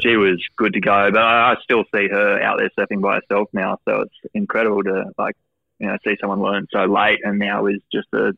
[0.00, 1.10] she was good to go.
[1.12, 3.78] But I, I still see her out there surfing by herself now.
[3.86, 5.36] So it's incredible to like,
[5.78, 8.32] you know, see someone learn so late and now is just a,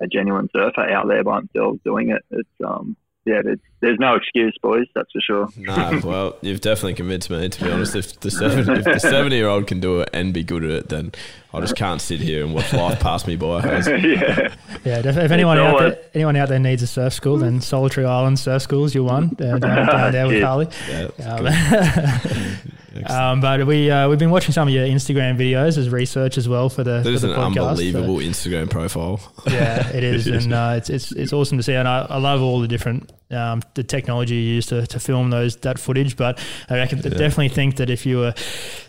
[0.00, 2.22] a genuine surfer out there by themselves doing it.
[2.30, 4.86] It's um, yeah, there's, there's no excuse, boys.
[4.96, 5.48] That's for sure.
[5.56, 7.48] Nah, well, you've definitely convinced me.
[7.48, 10.34] To be honest, if the seven, if the seventy year old can do it and
[10.34, 11.12] be good at it, then
[11.54, 13.62] I just can't sit here and watch life pass me by.
[13.86, 14.52] yeah.
[14.84, 18.06] Yeah, if, if anyone out there, anyone out there needs a surf school, then Solitary
[18.06, 20.44] Island Surf Schools, you're one uh, down, down there with Cheers.
[20.44, 20.68] Harley.
[20.88, 22.72] Yeah, Um, good.
[23.06, 26.48] Um, but we uh, we've been watching some of your Instagram videos as research as
[26.48, 27.54] well for the, that for is the an podcast.
[27.54, 29.20] so- unbelievable Instagram profile.
[29.46, 32.42] yeah, it is, and uh, it's, it's it's awesome to see, and I, I love
[32.42, 36.16] all the different um, the technology you use to, to film those that footage.
[36.16, 36.38] But
[36.68, 38.34] I reckon, definitely think that if you were,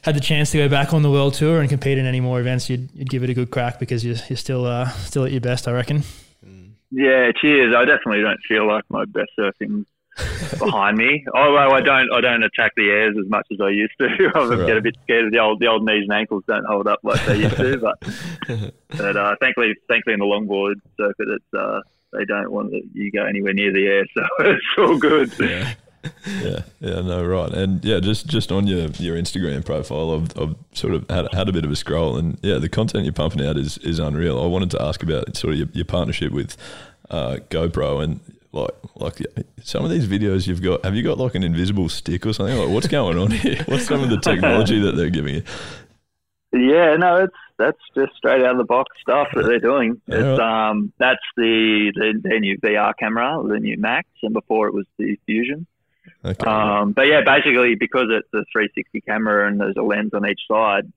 [0.02, 2.40] had the chance to go back on the world tour and compete in any more
[2.40, 5.32] events, you'd, you'd give it a good crack because you're, you're still uh, still at
[5.32, 5.68] your best.
[5.68, 6.04] I reckon.
[6.96, 7.74] Yeah, cheers.
[7.76, 9.86] I definitely don't feel like my best surfing
[10.60, 11.26] behind me.
[11.34, 14.06] Although I don't, I don't attack the airs as much as I used to.
[14.36, 14.68] I Right.
[14.68, 17.00] get a bit scared of the old, the old knees and ankles don't hold up
[17.04, 17.78] like they used to.
[18.48, 22.84] But, but uh, thankfully, thankfully in the longboard circuit, it's uh, they don't want that
[22.94, 25.32] you go anywhere near the air, so it's all good.
[25.40, 25.74] Yeah.
[26.42, 30.56] Yeah, yeah, no, right, and yeah, just just on your your Instagram profile, I've, I've
[30.74, 33.46] sort of had, had a bit of a scroll, and yeah, the content you're pumping
[33.46, 34.42] out is is unreal.
[34.42, 36.58] I wanted to ask about sort of your, your partnership with
[37.10, 38.20] uh, GoPro and
[38.54, 39.22] like like
[39.64, 40.86] some of these videos you've got.
[40.86, 42.58] Have you got like an invisible stick or something?
[42.58, 43.64] Like, what's going on here?
[43.66, 45.44] What's some of the technology that they're giving you?
[46.54, 50.02] Yeah, no, it's that's just straight out of the box stuff that they're doing.
[50.08, 54.74] It's um, that's the, the their new VR camera, the new Max, and before it
[54.74, 55.66] was the Fusion.
[56.24, 60.30] Okay, Um, but yeah, basically because it's a 360 camera and there's a lens on
[60.30, 60.92] each side,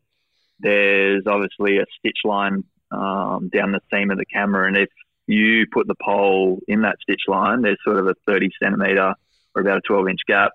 [0.60, 4.90] there's obviously a stitch line um, down the seam of the camera, and if
[5.26, 9.14] you put the pole in that stitch line, there's sort of a 30 centimeter
[9.54, 10.52] or about a 12 inch gap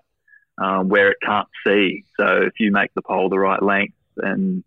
[0.58, 2.04] um, where it can't see.
[2.18, 4.64] So if you make the pole the right length and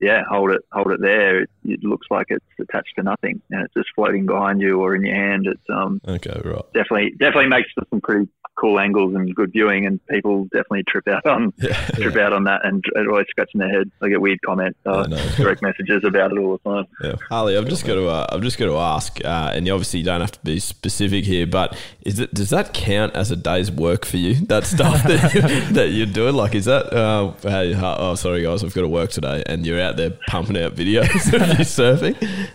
[0.00, 1.42] yeah, hold it, hold it there.
[1.42, 4.94] It, it looks like it's attached to nothing, and it's just floating behind you or
[4.94, 5.46] in your hand.
[5.46, 6.62] It's um, okay, right.
[6.74, 11.08] definitely definitely makes for some pretty cool angles and good viewing, and people definitely trip
[11.08, 13.90] out on Yeah, trip out on that and are always scratching their head.
[14.02, 15.04] I get weird comments, uh,
[15.36, 16.86] direct messages about it all the time.
[17.02, 17.14] yeah.
[17.28, 20.02] Harley, I've just got to, uh, I've just got to ask, uh, and you obviously
[20.02, 23.70] don't have to be specific here, but is it does that count as a day's
[23.70, 24.34] work for you?
[24.46, 25.40] That stuff that, you,
[25.74, 26.92] that you're doing, like, is that?
[26.92, 30.10] Uh, hey, uh, oh, sorry guys, I've got to work today, and you're out there
[30.28, 32.48] pumping out videos of you surfing.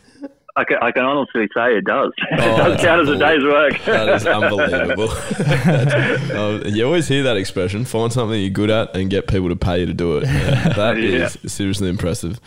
[0.59, 2.11] I can, I can honestly say it does.
[2.31, 3.79] it oh, does count as a day's work.
[3.85, 5.09] that is unbelievable.
[6.37, 9.55] um, you always hear that expression: find something you're good at and get people to
[9.55, 10.23] pay you to do it.
[10.25, 11.29] Yeah, that yeah.
[11.43, 12.41] is seriously impressive.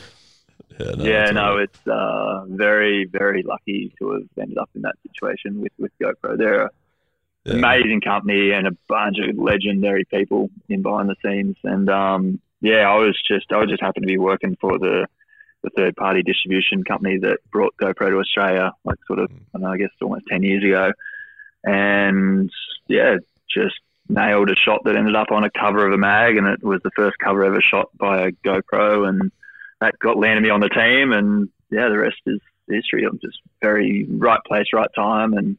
[0.79, 4.97] Yeah, no, yeah, no it's uh, very, very lucky to have ended up in that
[5.07, 6.37] situation with, with GoPro.
[6.37, 6.71] They're an
[7.45, 7.55] yeah.
[7.55, 11.57] amazing company and a bunch of legendary people in behind the scenes.
[11.65, 15.07] And um, yeah, I was just, I was just happy to be working for the
[15.63, 19.73] the third party distribution company that brought GoPro to Australia, like sort of, I, know,
[19.73, 20.93] I guess almost 10 years ago.
[21.65, 22.51] And
[22.89, 23.17] yeah,
[23.49, 26.37] just nailed a shot that ended up on a cover of a mag.
[26.37, 29.09] And it was the first cover ever shot by a GoPro.
[29.09, 29.31] And
[29.81, 31.13] that got landed me on the team.
[31.13, 33.05] And yeah, the rest is history.
[33.05, 35.35] I'm just very right place, right time.
[35.35, 35.57] And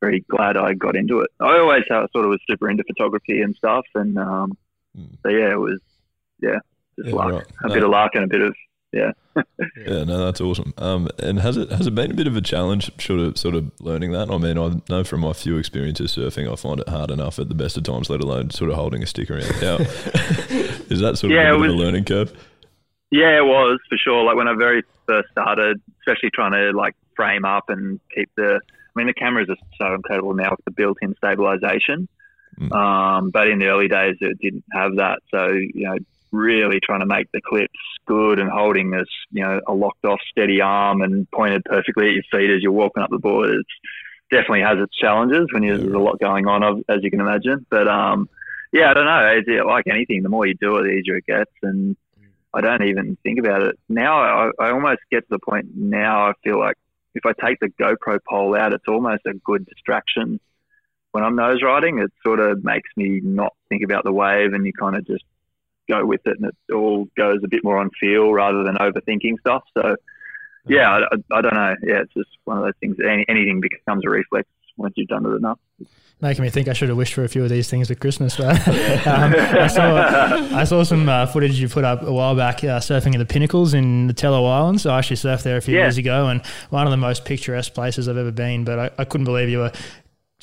[0.00, 1.30] very glad I got into it.
[1.40, 3.86] I always sort of was super into photography and stuff.
[3.94, 4.56] And um,
[4.96, 5.16] mm.
[5.22, 5.80] so yeah, it was,
[6.40, 6.58] yeah,
[6.96, 7.46] just yeah, luck, right.
[7.62, 7.74] a no.
[7.74, 8.54] bit of luck and a bit of
[8.94, 9.12] yeah.
[9.86, 10.72] yeah, no, that's awesome.
[10.78, 13.54] Um, and has it has it been a bit of a challenge, sort of sort
[13.54, 14.30] of learning that?
[14.30, 17.48] I mean, I know from my few experiences surfing, I find it hard enough at
[17.48, 19.50] the best of times, let alone sort of holding a stick around.
[19.60, 22.32] Now, is that sort of yeah, a, was, a learning curve?
[23.10, 24.24] Yeah, it was for sure.
[24.24, 28.60] Like when I very first started, especially trying to like frame up and keep the.
[28.96, 32.06] I mean, the cameras are so incredible now with the built-in stabilization.
[32.60, 32.72] Mm.
[32.72, 35.20] Um, but in the early days, it didn't have that.
[35.30, 35.96] So you know,
[36.34, 40.20] really trying to make the clips good and holding this, you know, a locked off
[40.30, 43.50] steady arm and pointed perfectly at your feet as you're walking up the board.
[43.50, 43.66] It
[44.30, 47.64] definitely has its challenges when there's a lot going on, as you can imagine.
[47.70, 48.28] But um,
[48.72, 49.34] yeah, I don't know.
[49.36, 51.52] It's like anything, the more you do it, the easier it gets.
[51.62, 51.96] And
[52.52, 54.18] I don't even think about it now.
[54.20, 56.28] I, I almost get to the point now.
[56.28, 56.76] I feel like
[57.14, 60.40] if I take the GoPro pole out, it's almost a good distraction.
[61.12, 64.66] When I'm nose riding, it sort of makes me not think about the wave, and
[64.66, 65.24] you kind of just
[65.88, 69.38] go with it, and it all goes a bit more on feel rather than overthinking
[69.40, 69.62] stuff.
[69.76, 69.96] So,
[70.66, 71.74] yeah, I, I don't know.
[71.82, 72.96] Yeah, it's just one of those things.
[73.00, 75.58] Any, anything becomes a reflex once you've done it enough.
[76.20, 78.36] Making me think I should have wished for a few of these things at Christmas.
[78.36, 78.66] But
[79.06, 82.78] um, I saw I saw some uh, footage you put up a while back uh,
[82.78, 84.86] surfing in the pinnacles in the Telo Islands.
[84.86, 85.82] I actually surfed there a few yeah.
[85.82, 88.64] years ago, and one of the most picturesque places I've ever been.
[88.64, 89.72] But I, I couldn't believe you were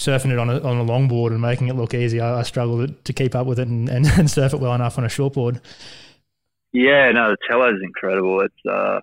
[0.02, 2.20] surfing it on a, on a longboard and making it look easy.
[2.20, 4.98] I, I struggle to keep up with it and, and, and, surf it well enough
[4.98, 5.62] on a shortboard.
[6.74, 8.42] Yeah, no, the Telo is incredible.
[8.42, 9.02] It's uh,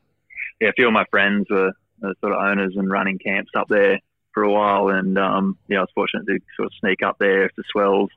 [0.61, 4.01] yeah, a few of my friends were sort of owners and running camps up there
[4.33, 7.45] for a while, and um, yeah, I was fortunate to sort of sneak up there
[7.45, 8.11] after swells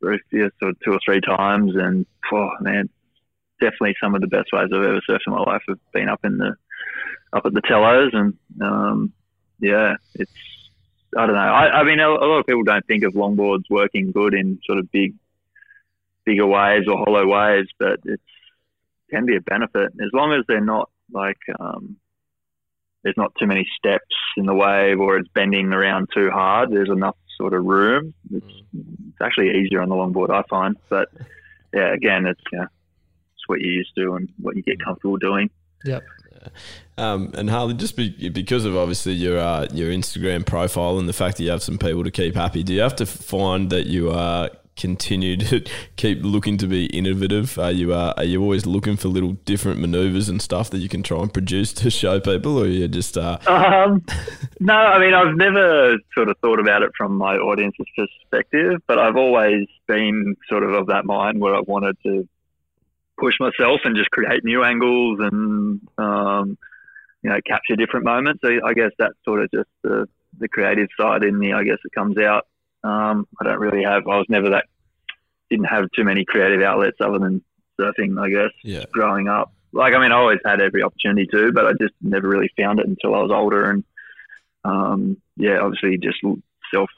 [0.00, 2.90] for yeah, sort of two or three times, and oh man,
[3.60, 6.24] definitely some of the best waves I've ever surfed in my life have been up
[6.24, 6.54] in the
[7.32, 9.12] up at the Telos, and um,
[9.60, 10.30] yeah, it's
[11.16, 11.40] I don't know.
[11.40, 14.58] I, I mean, a, a, lot of people don't think of longboards working good in
[14.64, 15.14] sort of big,
[16.24, 18.20] bigger waves or hollow waves, but it
[19.10, 21.96] can be a benefit as long as they're not like um,
[23.02, 26.70] there's not too many steps in the wave or it's bending around too hard.
[26.70, 28.14] There's enough sort of room.
[28.32, 30.76] It's, it's actually easier on the longboard, I find.
[30.88, 31.10] But
[31.72, 32.62] yeah, again, it's know,
[33.34, 35.50] it's what you're used to and what you get comfortable doing.
[35.84, 36.04] Yep.
[36.96, 41.12] Um, and Harley, just be, because of obviously your uh, your Instagram profile and the
[41.12, 43.86] fact that you have some people to keep happy, do you have to find that
[43.86, 45.64] you are continue to
[45.96, 47.58] keep looking to be innovative?
[47.58, 50.88] Are you uh, are you always looking for little different maneuvers and stuff that you
[50.88, 53.16] can try and produce to show people, or you just?
[53.16, 53.38] Uh...
[53.46, 54.04] Um,
[54.60, 58.98] no, I mean I've never sort of thought about it from my audience's perspective, but
[58.98, 62.28] I've always been sort of of that mind where I wanted to
[63.24, 66.58] push myself and just create new angles and um,
[67.22, 68.40] you know capture different moments.
[68.44, 70.06] So I guess that's sort of just the,
[70.38, 71.52] the creative side in me.
[71.52, 72.46] I guess it comes out.
[72.82, 74.06] Um, I don't really have.
[74.06, 74.66] I was never that.
[75.50, 77.42] Didn't have too many creative outlets other than
[77.80, 78.20] surfing.
[78.20, 78.52] I guess.
[78.62, 78.84] Yeah.
[78.92, 82.28] Growing up, like I mean, I always had every opportunity to, but I just never
[82.28, 83.70] really found it until I was older.
[83.70, 83.84] And
[84.64, 86.18] um, yeah, obviously just
[86.72, 86.90] self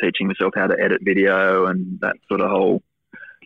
[0.00, 2.82] teaching myself how to edit video and that sort of whole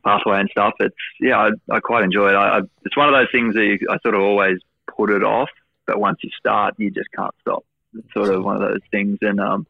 [0.07, 0.75] pathway and stuff.
[0.81, 2.35] It's yeah, I, I quite enjoy it.
[2.35, 4.59] I, I, it's one of those things that you, I sort of always
[4.97, 5.51] put it off,
[5.87, 7.65] but once you start, you just can't stop.
[7.95, 9.67] It's sort of one of those things, and um,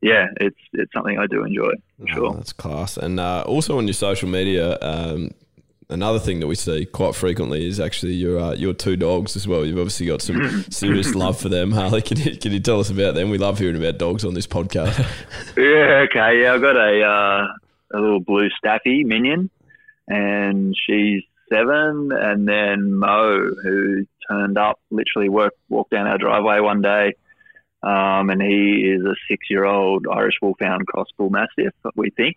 [0.00, 2.34] yeah, it's it's something I do enjoy for oh, sure.
[2.34, 4.78] That's class, and uh, also on your social media.
[4.80, 5.30] Um,
[5.88, 9.48] another thing that we see quite frequently is actually your uh, your two dogs as
[9.48, 9.64] well.
[9.64, 11.72] You've obviously got some serious love for them.
[11.72, 13.30] Harley, can you, can you tell us about them?
[13.30, 14.98] We love hearing about dogs on this podcast.
[15.56, 17.46] yeah, okay, yeah, I've got a uh,
[17.92, 19.50] a little blue staffy minion,
[20.08, 22.10] and she's seven.
[22.12, 27.14] And then Mo, who turned up, literally worked, walked down our driveway one day.
[27.82, 32.36] Um, and he is a six-year-old Irish Wolfhound Cross Bull Mastiff, we think.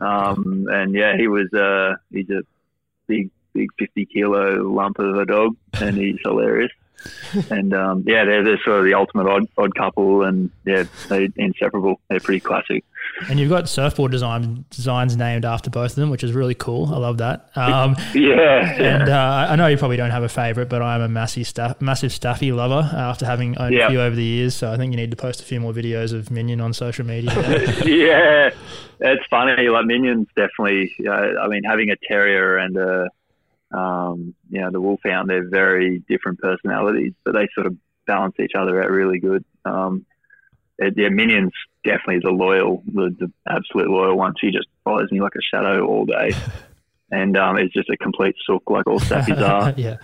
[0.00, 2.42] Um, and yeah, he was uh, he's a
[3.08, 6.70] big, big fifty kilo lump of a dog, and he's hilarious.
[7.50, 11.28] and um, yeah, they're, they're sort of the ultimate odd, odd couple, and yeah, they're
[11.36, 12.00] inseparable.
[12.08, 12.84] They're pretty classic.
[13.28, 16.92] And you've got surfboard design designs named after both of them, which is really cool.
[16.94, 17.50] I love that.
[17.56, 21.08] Um, yeah, and uh, I know you probably don't have a favorite, but I'm a
[21.08, 23.86] massive staff, massive Staffy lover after having owned Yeah.
[23.86, 24.54] a few over the years.
[24.54, 27.04] So I think you need to post a few more videos of Minion on social
[27.04, 27.30] media.
[27.84, 28.50] yeah,
[29.00, 29.68] it's funny.
[29.68, 30.94] Like Minions, definitely.
[31.06, 33.08] Uh, I mean, having a terrier and a,
[33.76, 38.52] um, you know, the wolfhound, they're very different personalities, but they sort of balance each
[38.56, 39.44] other out really good.
[39.64, 40.06] Um,
[40.78, 41.52] yeah, Minions
[41.84, 44.34] definitely the loyal, the, the absolute loyal one.
[44.40, 46.32] She just follows me like a shadow all day,
[47.10, 49.74] and um, it's just a complete sook like all staffies are.
[49.76, 49.96] yeah.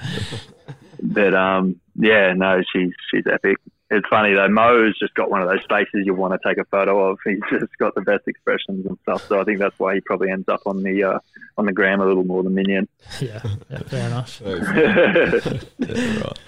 [1.02, 3.58] But um, yeah, no, she's she's epic.
[3.90, 4.48] It's funny though.
[4.48, 7.18] Mo's just got one of those faces you want to take a photo of.
[7.24, 9.26] He's just got the best expressions and stuff.
[9.28, 11.18] So I think that's why he probably ends up on the uh,
[11.58, 12.88] on the gram a little more than Minion.
[13.20, 14.40] Yeah, yeah, fair enough.
[14.44, 16.38] Yeah, right.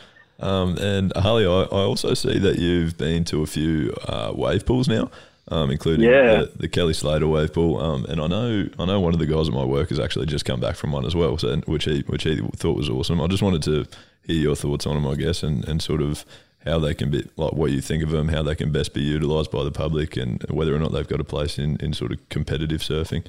[0.41, 4.67] Um, and Harley, I, I also see that you've been to a few uh, wave
[4.67, 5.11] pools now,
[5.49, 6.43] um, including Yeah.
[6.43, 7.81] the, the Kelly Slater wave pool.
[7.81, 10.27] Um, and I know I know one of the guys at my work has actually
[10.27, 13.21] just come back from one as well, so which he which he thought was awesome.
[13.21, 13.87] I just wanted to
[14.25, 16.25] hear your thoughts on them, I guess, and, and sort of
[16.65, 19.01] how they can be like what you think of them, how they can best be
[19.01, 22.13] utilised by the public, and whether or not they've got a place in, in sort
[22.13, 23.25] of competitive surfing.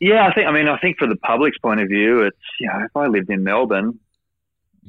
[0.00, 0.46] Yeah, I think.
[0.46, 3.06] I mean, I think for the public's point of view, it's you know, if I
[3.06, 3.98] lived in Melbourne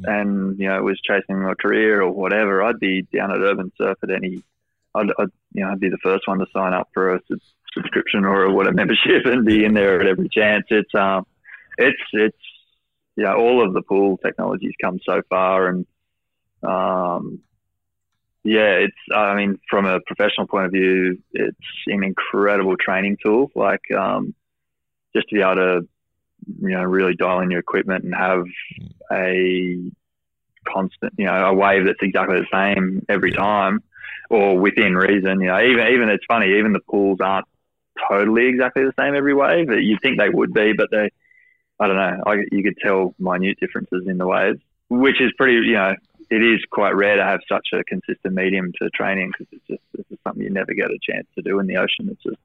[0.04, 3.98] and you know was chasing my career or whatever, I'd be down at Urban Surf
[4.04, 4.44] at any.
[4.96, 7.39] I'd, I'd you know I'd be the first one to sign up for a sub-
[7.74, 10.66] subscription or a what a membership and be in there at every chance.
[10.70, 11.26] It's um,
[11.78, 12.38] it's it's
[13.16, 15.86] yeah, all of the pool technologies come so far and
[16.64, 17.41] um,
[18.44, 23.52] yeah, it's I mean from a professional point of view, it's an incredible training tool.
[23.56, 24.34] Like um,
[25.16, 25.88] just to be able to
[26.62, 28.46] you know really dial in your equipment and have
[28.78, 28.86] hmm.
[29.12, 29.91] a
[30.68, 33.84] constant you know a wave that's exactly the same every time
[34.30, 37.48] or within reason you know even even it's funny even the pools aren't
[38.10, 41.10] totally exactly the same every wave you'd think they would be but they
[41.80, 45.68] I don't know I, you could tell minute differences in the waves which is pretty
[45.68, 45.96] you know
[46.30, 49.82] it is quite rare to have such a consistent medium to training because it's just
[49.94, 52.10] it's just something you never get a chance to do in the ocean.
[52.10, 52.38] It's just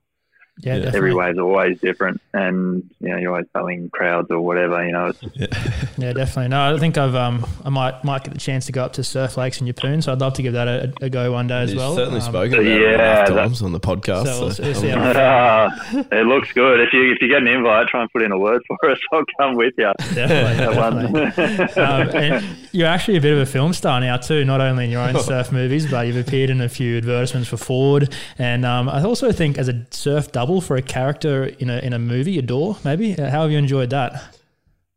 [0.60, 0.78] Yeah, Yeah.
[0.80, 0.98] definitely.
[0.98, 5.06] every wave's always different and you know you're always battling crowds or whatever you know
[5.06, 5.22] it's
[5.98, 6.48] Yeah, definitely.
[6.48, 9.04] No, I think I've um, I might might get the chance to go up to
[9.04, 11.62] Surf Lakes in Yeppoon, so I'd love to give that a, a go one day
[11.62, 11.94] as He's well.
[11.96, 14.24] certainly Um, spoken about yeah, it enough times on the podcast.
[14.26, 16.80] So we'll- we'll see how- Ah, it looks good.
[16.80, 18.98] If you if you get an invite, try and put in a word for us.
[19.12, 19.92] I'll come with you.
[20.14, 21.82] Definitely, That definitely.
[21.82, 24.90] um, and you're actually a bit of a film star now too, not only in
[24.90, 28.12] your own surf movies, but you've appeared in a few advertisements for Ford.
[28.38, 31.92] And um, I also think as a surf double for a character in a in
[31.92, 33.16] a movie, Adore, maybe.
[33.18, 34.38] Uh, How have you enjoyed that?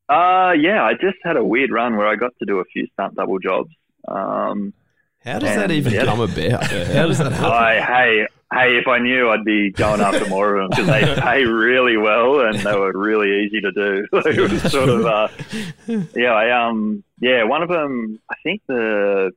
[0.10, 2.86] uh, yeah, I just had a weird run where I got to do a few
[2.94, 3.70] stunt double jobs.
[4.08, 4.74] Um,
[5.24, 6.06] How does that even yeah.
[6.06, 6.64] come about?
[6.68, 7.46] How does that happen?
[7.46, 11.22] I, hey, hey, if I knew, I'd be going after more of them because they
[11.22, 14.08] pay really well and they were really easy to do.
[14.14, 15.28] it was sort of, uh,
[16.16, 19.32] yeah, I, um, yeah, one of them, I think the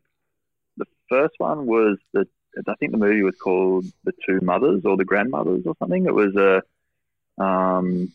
[0.77, 2.27] the first one was the,
[2.67, 6.07] I think the movie was called The Two Mothers or The Grandmothers or something.
[6.07, 6.63] It was a,
[7.43, 8.13] um,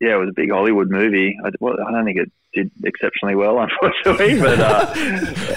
[0.00, 1.36] yeah, it was a big Hollywood movie.
[1.44, 4.40] I, well, I don't think it did exceptionally well, unfortunately.
[4.40, 4.94] But uh,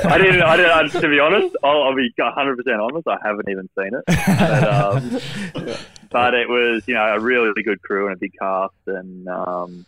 [0.05, 0.41] I didn't.
[0.41, 1.01] I didn't.
[1.01, 3.07] To be honest, I'll, I'll be 100 percent honest.
[3.07, 4.03] I haven't even seen it.
[4.05, 5.77] But, um,
[6.09, 9.85] but it was, you know, a really good crew and a big cast, and um,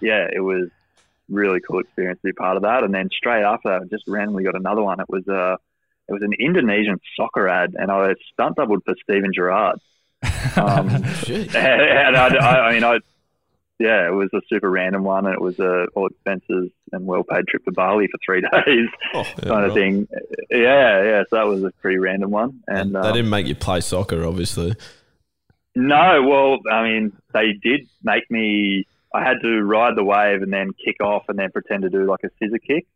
[0.00, 0.68] yeah, it was
[1.28, 2.84] really cool experience to be part of that.
[2.84, 5.00] And then straight after that, I just randomly got another one.
[5.00, 5.56] It was uh,
[6.08, 9.78] it was an Indonesian soccer ad, and I was stunt doubled for Steven Gerrard.
[10.56, 11.54] Um, Shit.
[11.56, 12.98] and I, I, I mean, I,
[13.78, 17.24] yeah, it was a super random one, and it was a all expenses and well
[17.24, 20.06] paid trip to Bali for three days, Oh, kind of thing.
[20.50, 21.22] Yeah, yeah.
[21.30, 24.24] So that was a pretty random one, and they um, didn't make you play soccer,
[24.26, 24.74] obviously.
[25.74, 28.86] no, well, I mean, they did make me.
[29.14, 32.04] I had to ride the wave and then kick off, and then pretend to do
[32.04, 32.86] like a scissor kick.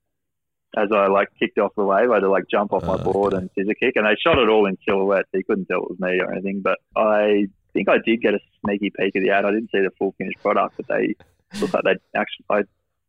[0.76, 3.02] As I like kicked off the wave, I had to like jump off my Ah,
[3.12, 5.82] board and scissor kick, and they shot it all in silhouette, so you couldn't tell
[5.82, 6.60] it was me or anything.
[6.60, 9.46] But I think I did get a sneaky peek of the ad.
[9.46, 11.14] I didn't see the full finished product, but they
[11.60, 12.44] looked like they actually.
[12.50, 12.62] I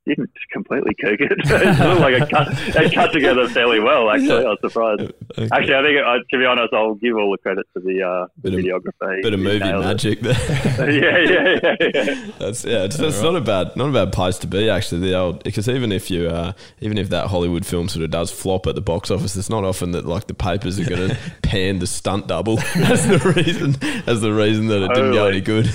[0.07, 1.31] didn't completely cook it.
[1.45, 2.47] it looked like it cut,
[2.83, 4.09] it cut together fairly well.
[4.11, 5.01] Actually, I was surprised.
[5.01, 5.49] Okay.
[5.51, 8.27] Actually, I think uh, to be honest, I'll give all the credit to the uh,
[8.41, 9.15] the Bit of- videographer.
[9.15, 10.33] He- Bit of movie magic there.
[10.91, 12.31] yeah, yeah, yeah, yeah.
[12.39, 12.83] That's yeah.
[12.85, 15.01] It's, it's not a bad not a bad place to be actually.
[15.01, 18.31] The old because even if you uh, even if that Hollywood film sort of does
[18.31, 21.17] flop at the box office, it's not often that like the papers are going to
[21.43, 23.75] pan the stunt double as the reason
[24.07, 25.67] as the reason that it didn't go any good.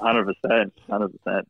[0.00, 1.48] Hundred percent, hundred percent.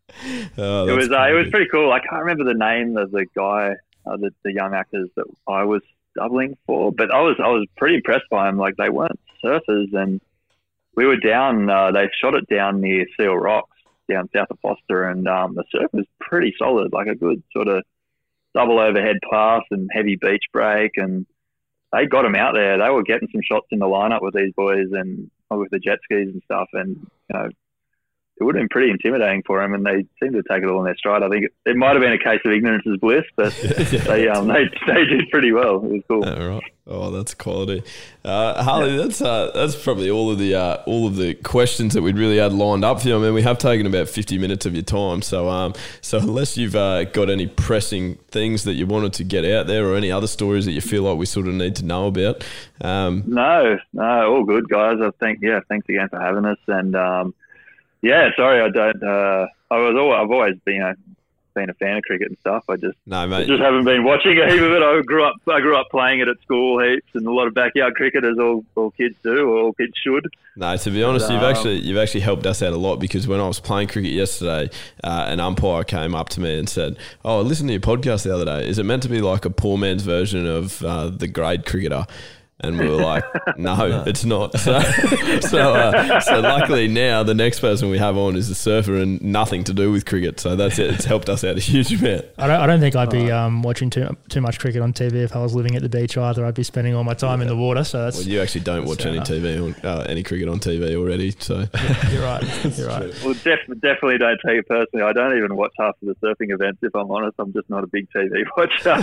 [0.58, 1.92] Oh, It was uh, it was pretty cool.
[1.92, 3.74] I can't remember the name of the guy
[4.06, 5.82] uh, the, the young actors that I was
[6.16, 6.92] doubling for.
[6.92, 8.58] But I was I was pretty impressed by them.
[8.58, 10.20] Like they weren't surfers, and
[10.94, 11.68] we were down.
[11.68, 13.76] Uh, they shot it down near Seal Rocks,
[14.08, 17.68] down south of Forster, and um, the surf was pretty solid, like a good sort
[17.68, 17.84] of
[18.54, 21.26] double overhead pass and heavy beach break, and
[21.92, 22.78] they got them out there.
[22.78, 25.98] They were getting some shots in the lineup with these boys and with the jet
[26.04, 27.48] skis and stuff, and you know
[28.40, 30.78] it would have been pretty intimidating for them, and they seemed to take it all
[30.78, 31.22] in their stride.
[31.22, 34.00] I think it, it might have been a case of ignorance is bliss, but yeah.
[34.04, 35.76] they um, they they did pretty well.
[35.76, 36.24] It was cool.
[36.24, 36.62] Yeah, right.
[36.86, 37.84] Oh, that's quality,
[38.24, 38.96] uh, Harley.
[38.96, 39.02] Yeah.
[39.02, 42.38] That's uh, that's probably all of the uh, all of the questions that we'd really
[42.38, 43.16] had lined up for you.
[43.16, 46.56] I mean, we have taken about fifty minutes of your time, so um, so unless
[46.56, 50.10] you've uh, got any pressing things that you wanted to get out there, or any
[50.10, 52.42] other stories that you feel like we sort of need to know about,
[52.80, 54.96] um, no, no, all good, guys.
[55.02, 57.34] I think yeah, thanks again for having us, and um,
[58.02, 59.02] yeah, sorry, I don't.
[59.02, 60.94] Uh, I was always, I've always been a
[61.54, 62.64] been a fan of cricket and stuff.
[62.68, 63.46] I just no, mate.
[63.46, 64.82] just haven't been watching a heap of it.
[64.82, 67.54] I grew up I grew up playing it at school heaps, and a lot of
[67.54, 70.26] backyard cricket as all, all kids do, or all kids should.
[70.56, 73.26] No, to be honest, you've um, actually you've actually helped us out a lot because
[73.26, 74.70] when I was playing cricket yesterday,
[75.04, 78.34] uh, an umpire came up to me and said, "Oh, listen to your podcast the
[78.34, 78.68] other day.
[78.68, 82.06] Is it meant to be like a poor man's version of uh, the grade cricketer?"
[82.62, 83.24] And we were like,
[83.58, 84.04] no, no.
[84.06, 84.54] it's not.
[84.60, 84.78] So,
[85.40, 89.20] so, uh, so luckily now the next person we have on is a surfer and
[89.22, 90.38] nothing to do with cricket.
[90.38, 90.94] So that's it.
[90.94, 92.26] It's helped us out a huge amount.
[92.36, 95.14] I don't, I don't think I'd be um, watching too too much cricket on TV
[95.14, 96.44] if I was living at the beach either.
[96.44, 97.44] I'd be spending all my time yeah.
[97.44, 97.84] in the water.
[97.84, 100.94] So that's well, you actually don't watch any TV or uh, any cricket on TV
[100.94, 101.34] already.
[101.38, 102.78] So yeah, you're right.
[102.78, 103.24] You're right.
[103.24, 105.04] Well, def- definitely don't take it personally.
[105.04, 106.80] I don't even watch half of the surfing events.
[106.82, 108.96] If I'm honest, I'm just not a big TV watcher.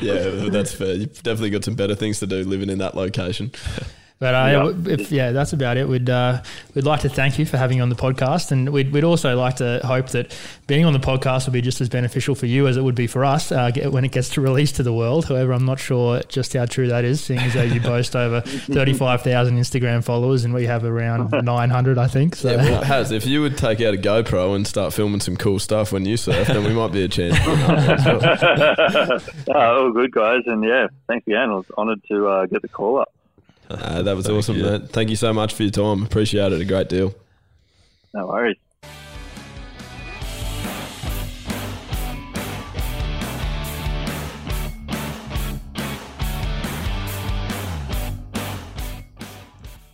[0.00, 0.94] yeah, that's fair.
[0.94, 3.50] You've definitely got some better things to do living in that location.
[4.24, 5.00] But uh, yep.
[5.00, 5.86] if yeah, that's about it.
[5.86, 6.42] We'd uh,
[6.74, 9.36] we'd like to thank you for having you on the podcast, and we'd, we'd also
[9.36, 10.34] like to hope that
[10.66, 13.06] being on the podcast will be just as beneficial for you as it would be
[13.06, 15.26] for us uh, when it gets to release to the world.
[15.26, 18.40] However, I'm not sure just how true that is, seeing as though you boast over
[18.40, 22.36] 35,000 Instagram followers, and we have around 900, I think.
[22.36, 22.50] So.
[22.50, 25.58] Yeah, well, has if you would take out a GoPro and start filming some cool
[25.58, 27.36] stuff when you surf, then we might be a chance.
[29.54, 31.50] oh, good guys, and yeah, thanks again.
[31.50, 33.13] I was honoured to uh, get the call up.
[33.70, 34.78] Uh, that was Thank awesome, you.
[34.78, 36.04] Thank you so much for your time.
[36.04, 37.14] Appreciate it a great deal.
[38.12, 38.56] No worries.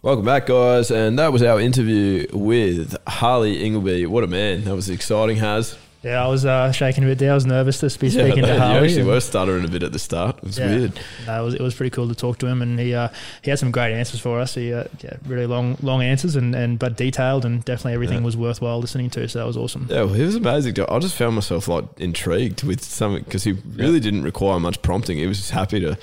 [0.03, 0.91] Welcome back, guys.
[0.91, 4.07] And that was our interview with Harley Ingleby.
[4.07, 4.64] What a man.
[4.64, 5.77] That was exciting, Has.
[6.03, 7.32] Yeah, I was uh, shaking a bit there.
[7.32, 8.78] I was nervous to be speaking to Harley.
[8.78, 10.38] You actually were stuttering a bit at the start.
[10.38, 11.01] It was yeah, weird.
[11.26, 13.09] No, it was it was pretty cool to talk to him, and he uh,
[13.42, 14.55] he had some great answers for us.
[14.55, 18.34] He uh, yeah, really long long answers and, and but detailed, and definitely everything was
[18.34, 19.28] worthwhile listening to.
[19.28, 19.88] So that was awesome.
[19.90, 20.76] Yeah, well, he was amazing.
[20.88, 25.18] I just found myself like intrigued with something because he really didn't require much prompting.
[25.18, 25.98] He was just happy to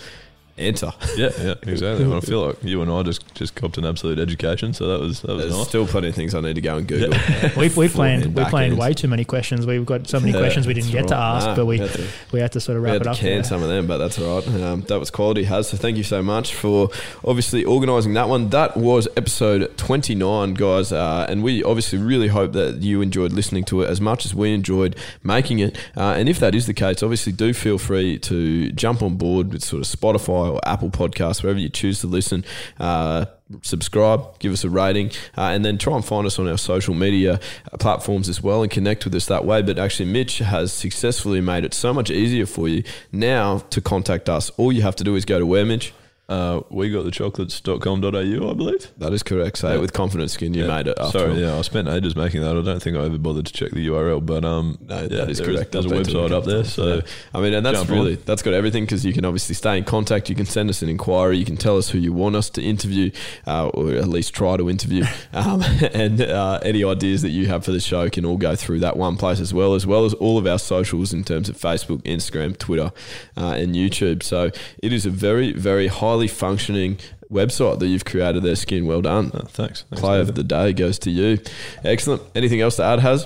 [0.57, 0.91] answer.
[1.15, 2.11] Yeah, yeah, exactly.
[2.11, 5.21] I feel like you and I just just copped an absolute education, so that was
[5.21, 5.67] that was There's nice.
[5.67, 7.13] Still plenty of things I need to go and Google.
[7.13, 7.57] Yeah.
[7.57, 9.65] we've we planned we planned way too many questions.
[9.65, 11.07] We've got so many yeah, questions we didn't get right.
[11.09, 13.17] to ask, nah, but we to, we had to sort of wrap it up.
[13.17, 14.47] Can some of them, but that's all right.
[14.61, 15.69] Um, that was quality, has.
[15.69, 16.89] So thank you so much for
[17.23, 18.49] obviously organising that one.
[18.49, 23.31] That was episode twenty nine, guys, uh, and we obviously really hope that you enjoyed
[23.31, 25.77] listening to it as much as we enjoyed making it.
[25.95, 29.51] Uh, and if that is the case, obviously do feel free to jump on board
[29.51, 32.43] with sort of Spotify or Apple Podcast podcast, wherever you choose to listen.
[32.79, 33.25] Uh,
[33.61, 36.93] subscribe, give us a rating, uh, and then try and find us on our social
[36.93, 37.39] media
[37.71, 39.61] uh, platforms as well and connect with us that way.
[39.61, 44.29] But actually, Mitch has successfully made it so much easier for you now to contact
[44.29, 44.49] us.
[44.51, 45.93] All you have to do is go to where, Mitch?
[46.29, 48.91] Uh, we got the chocolates.com.au, I believe.
[48.97, 49.59] That is correct.
[49.59, 49.75] Say yeah.
[49.75, 50.53] it with confidence, skin.
[50.53, 50.75] You yeah.
[50.75, 50.97] made it.
[51.11, 51.37] Sorry, all.
[51.37, 52.57] yeah, I spent ages making that.
[52.57, 55.29] I don't think I ever bothered to check the URL, but um, no, yeah, that
[55.29, 55.71] is correct.
[55.71, 57.01] There's a website up there, so yeah.
[57.33, 58.23] I mean, and that's really on.
[58.25, 60.29] that's got everything because you can obviously stay in contact.
[60.29, 61.37] You can send us an inquiry.
[61.37, 63.11] You can tell us who you want us to interview,
[63.45, 65.61] uh, or at least try to interview, um,
[65.93, 68.97] and uh, any ideas that you have for the show can all go through that
[68.97, 72.01] one place as well, as well as all of our socials in terms of Facebook,
[72.01, 72.91] Instagram, Twitter,
[73.37, 74.23] uh, and YouTube.
[74.23, 74.51] So
[74.83, 75.87] it is a very, very
[76.17, 76.97] highly functioning
[77.31, 78.87] website that you've created there, Skin.
[78.87, 79.29] Well done.
[79.35, 79.83] Oh, thanks.
[79.83, 80.01] thanks.
[80.01, 81.37] Play of the day goes to you.
[81.83, 82.23] Excellent.
[82.33, 83.25] Anything else to add, Has?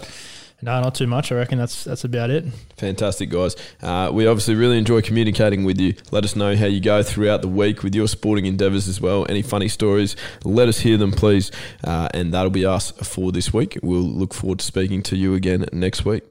[0.63, 1.31] No, not too much.
[1.31, 2.45] I reckon that's that's about it.
[2.77, 3.55] Fantastic, guys.
[3.81, 5.95] Uh, we obviously really enjoy communicating with you.
[6.11, 9.25] Let us know how you go throughout the week with your sporting endeavours as well.
[9.27, 11.49] Any funny stories, let us hear them, please.
[11.83, 13.79] Uh, and that'll be us for this week.
[13.81, 16.30] We'll look forward to speaking to you again next week.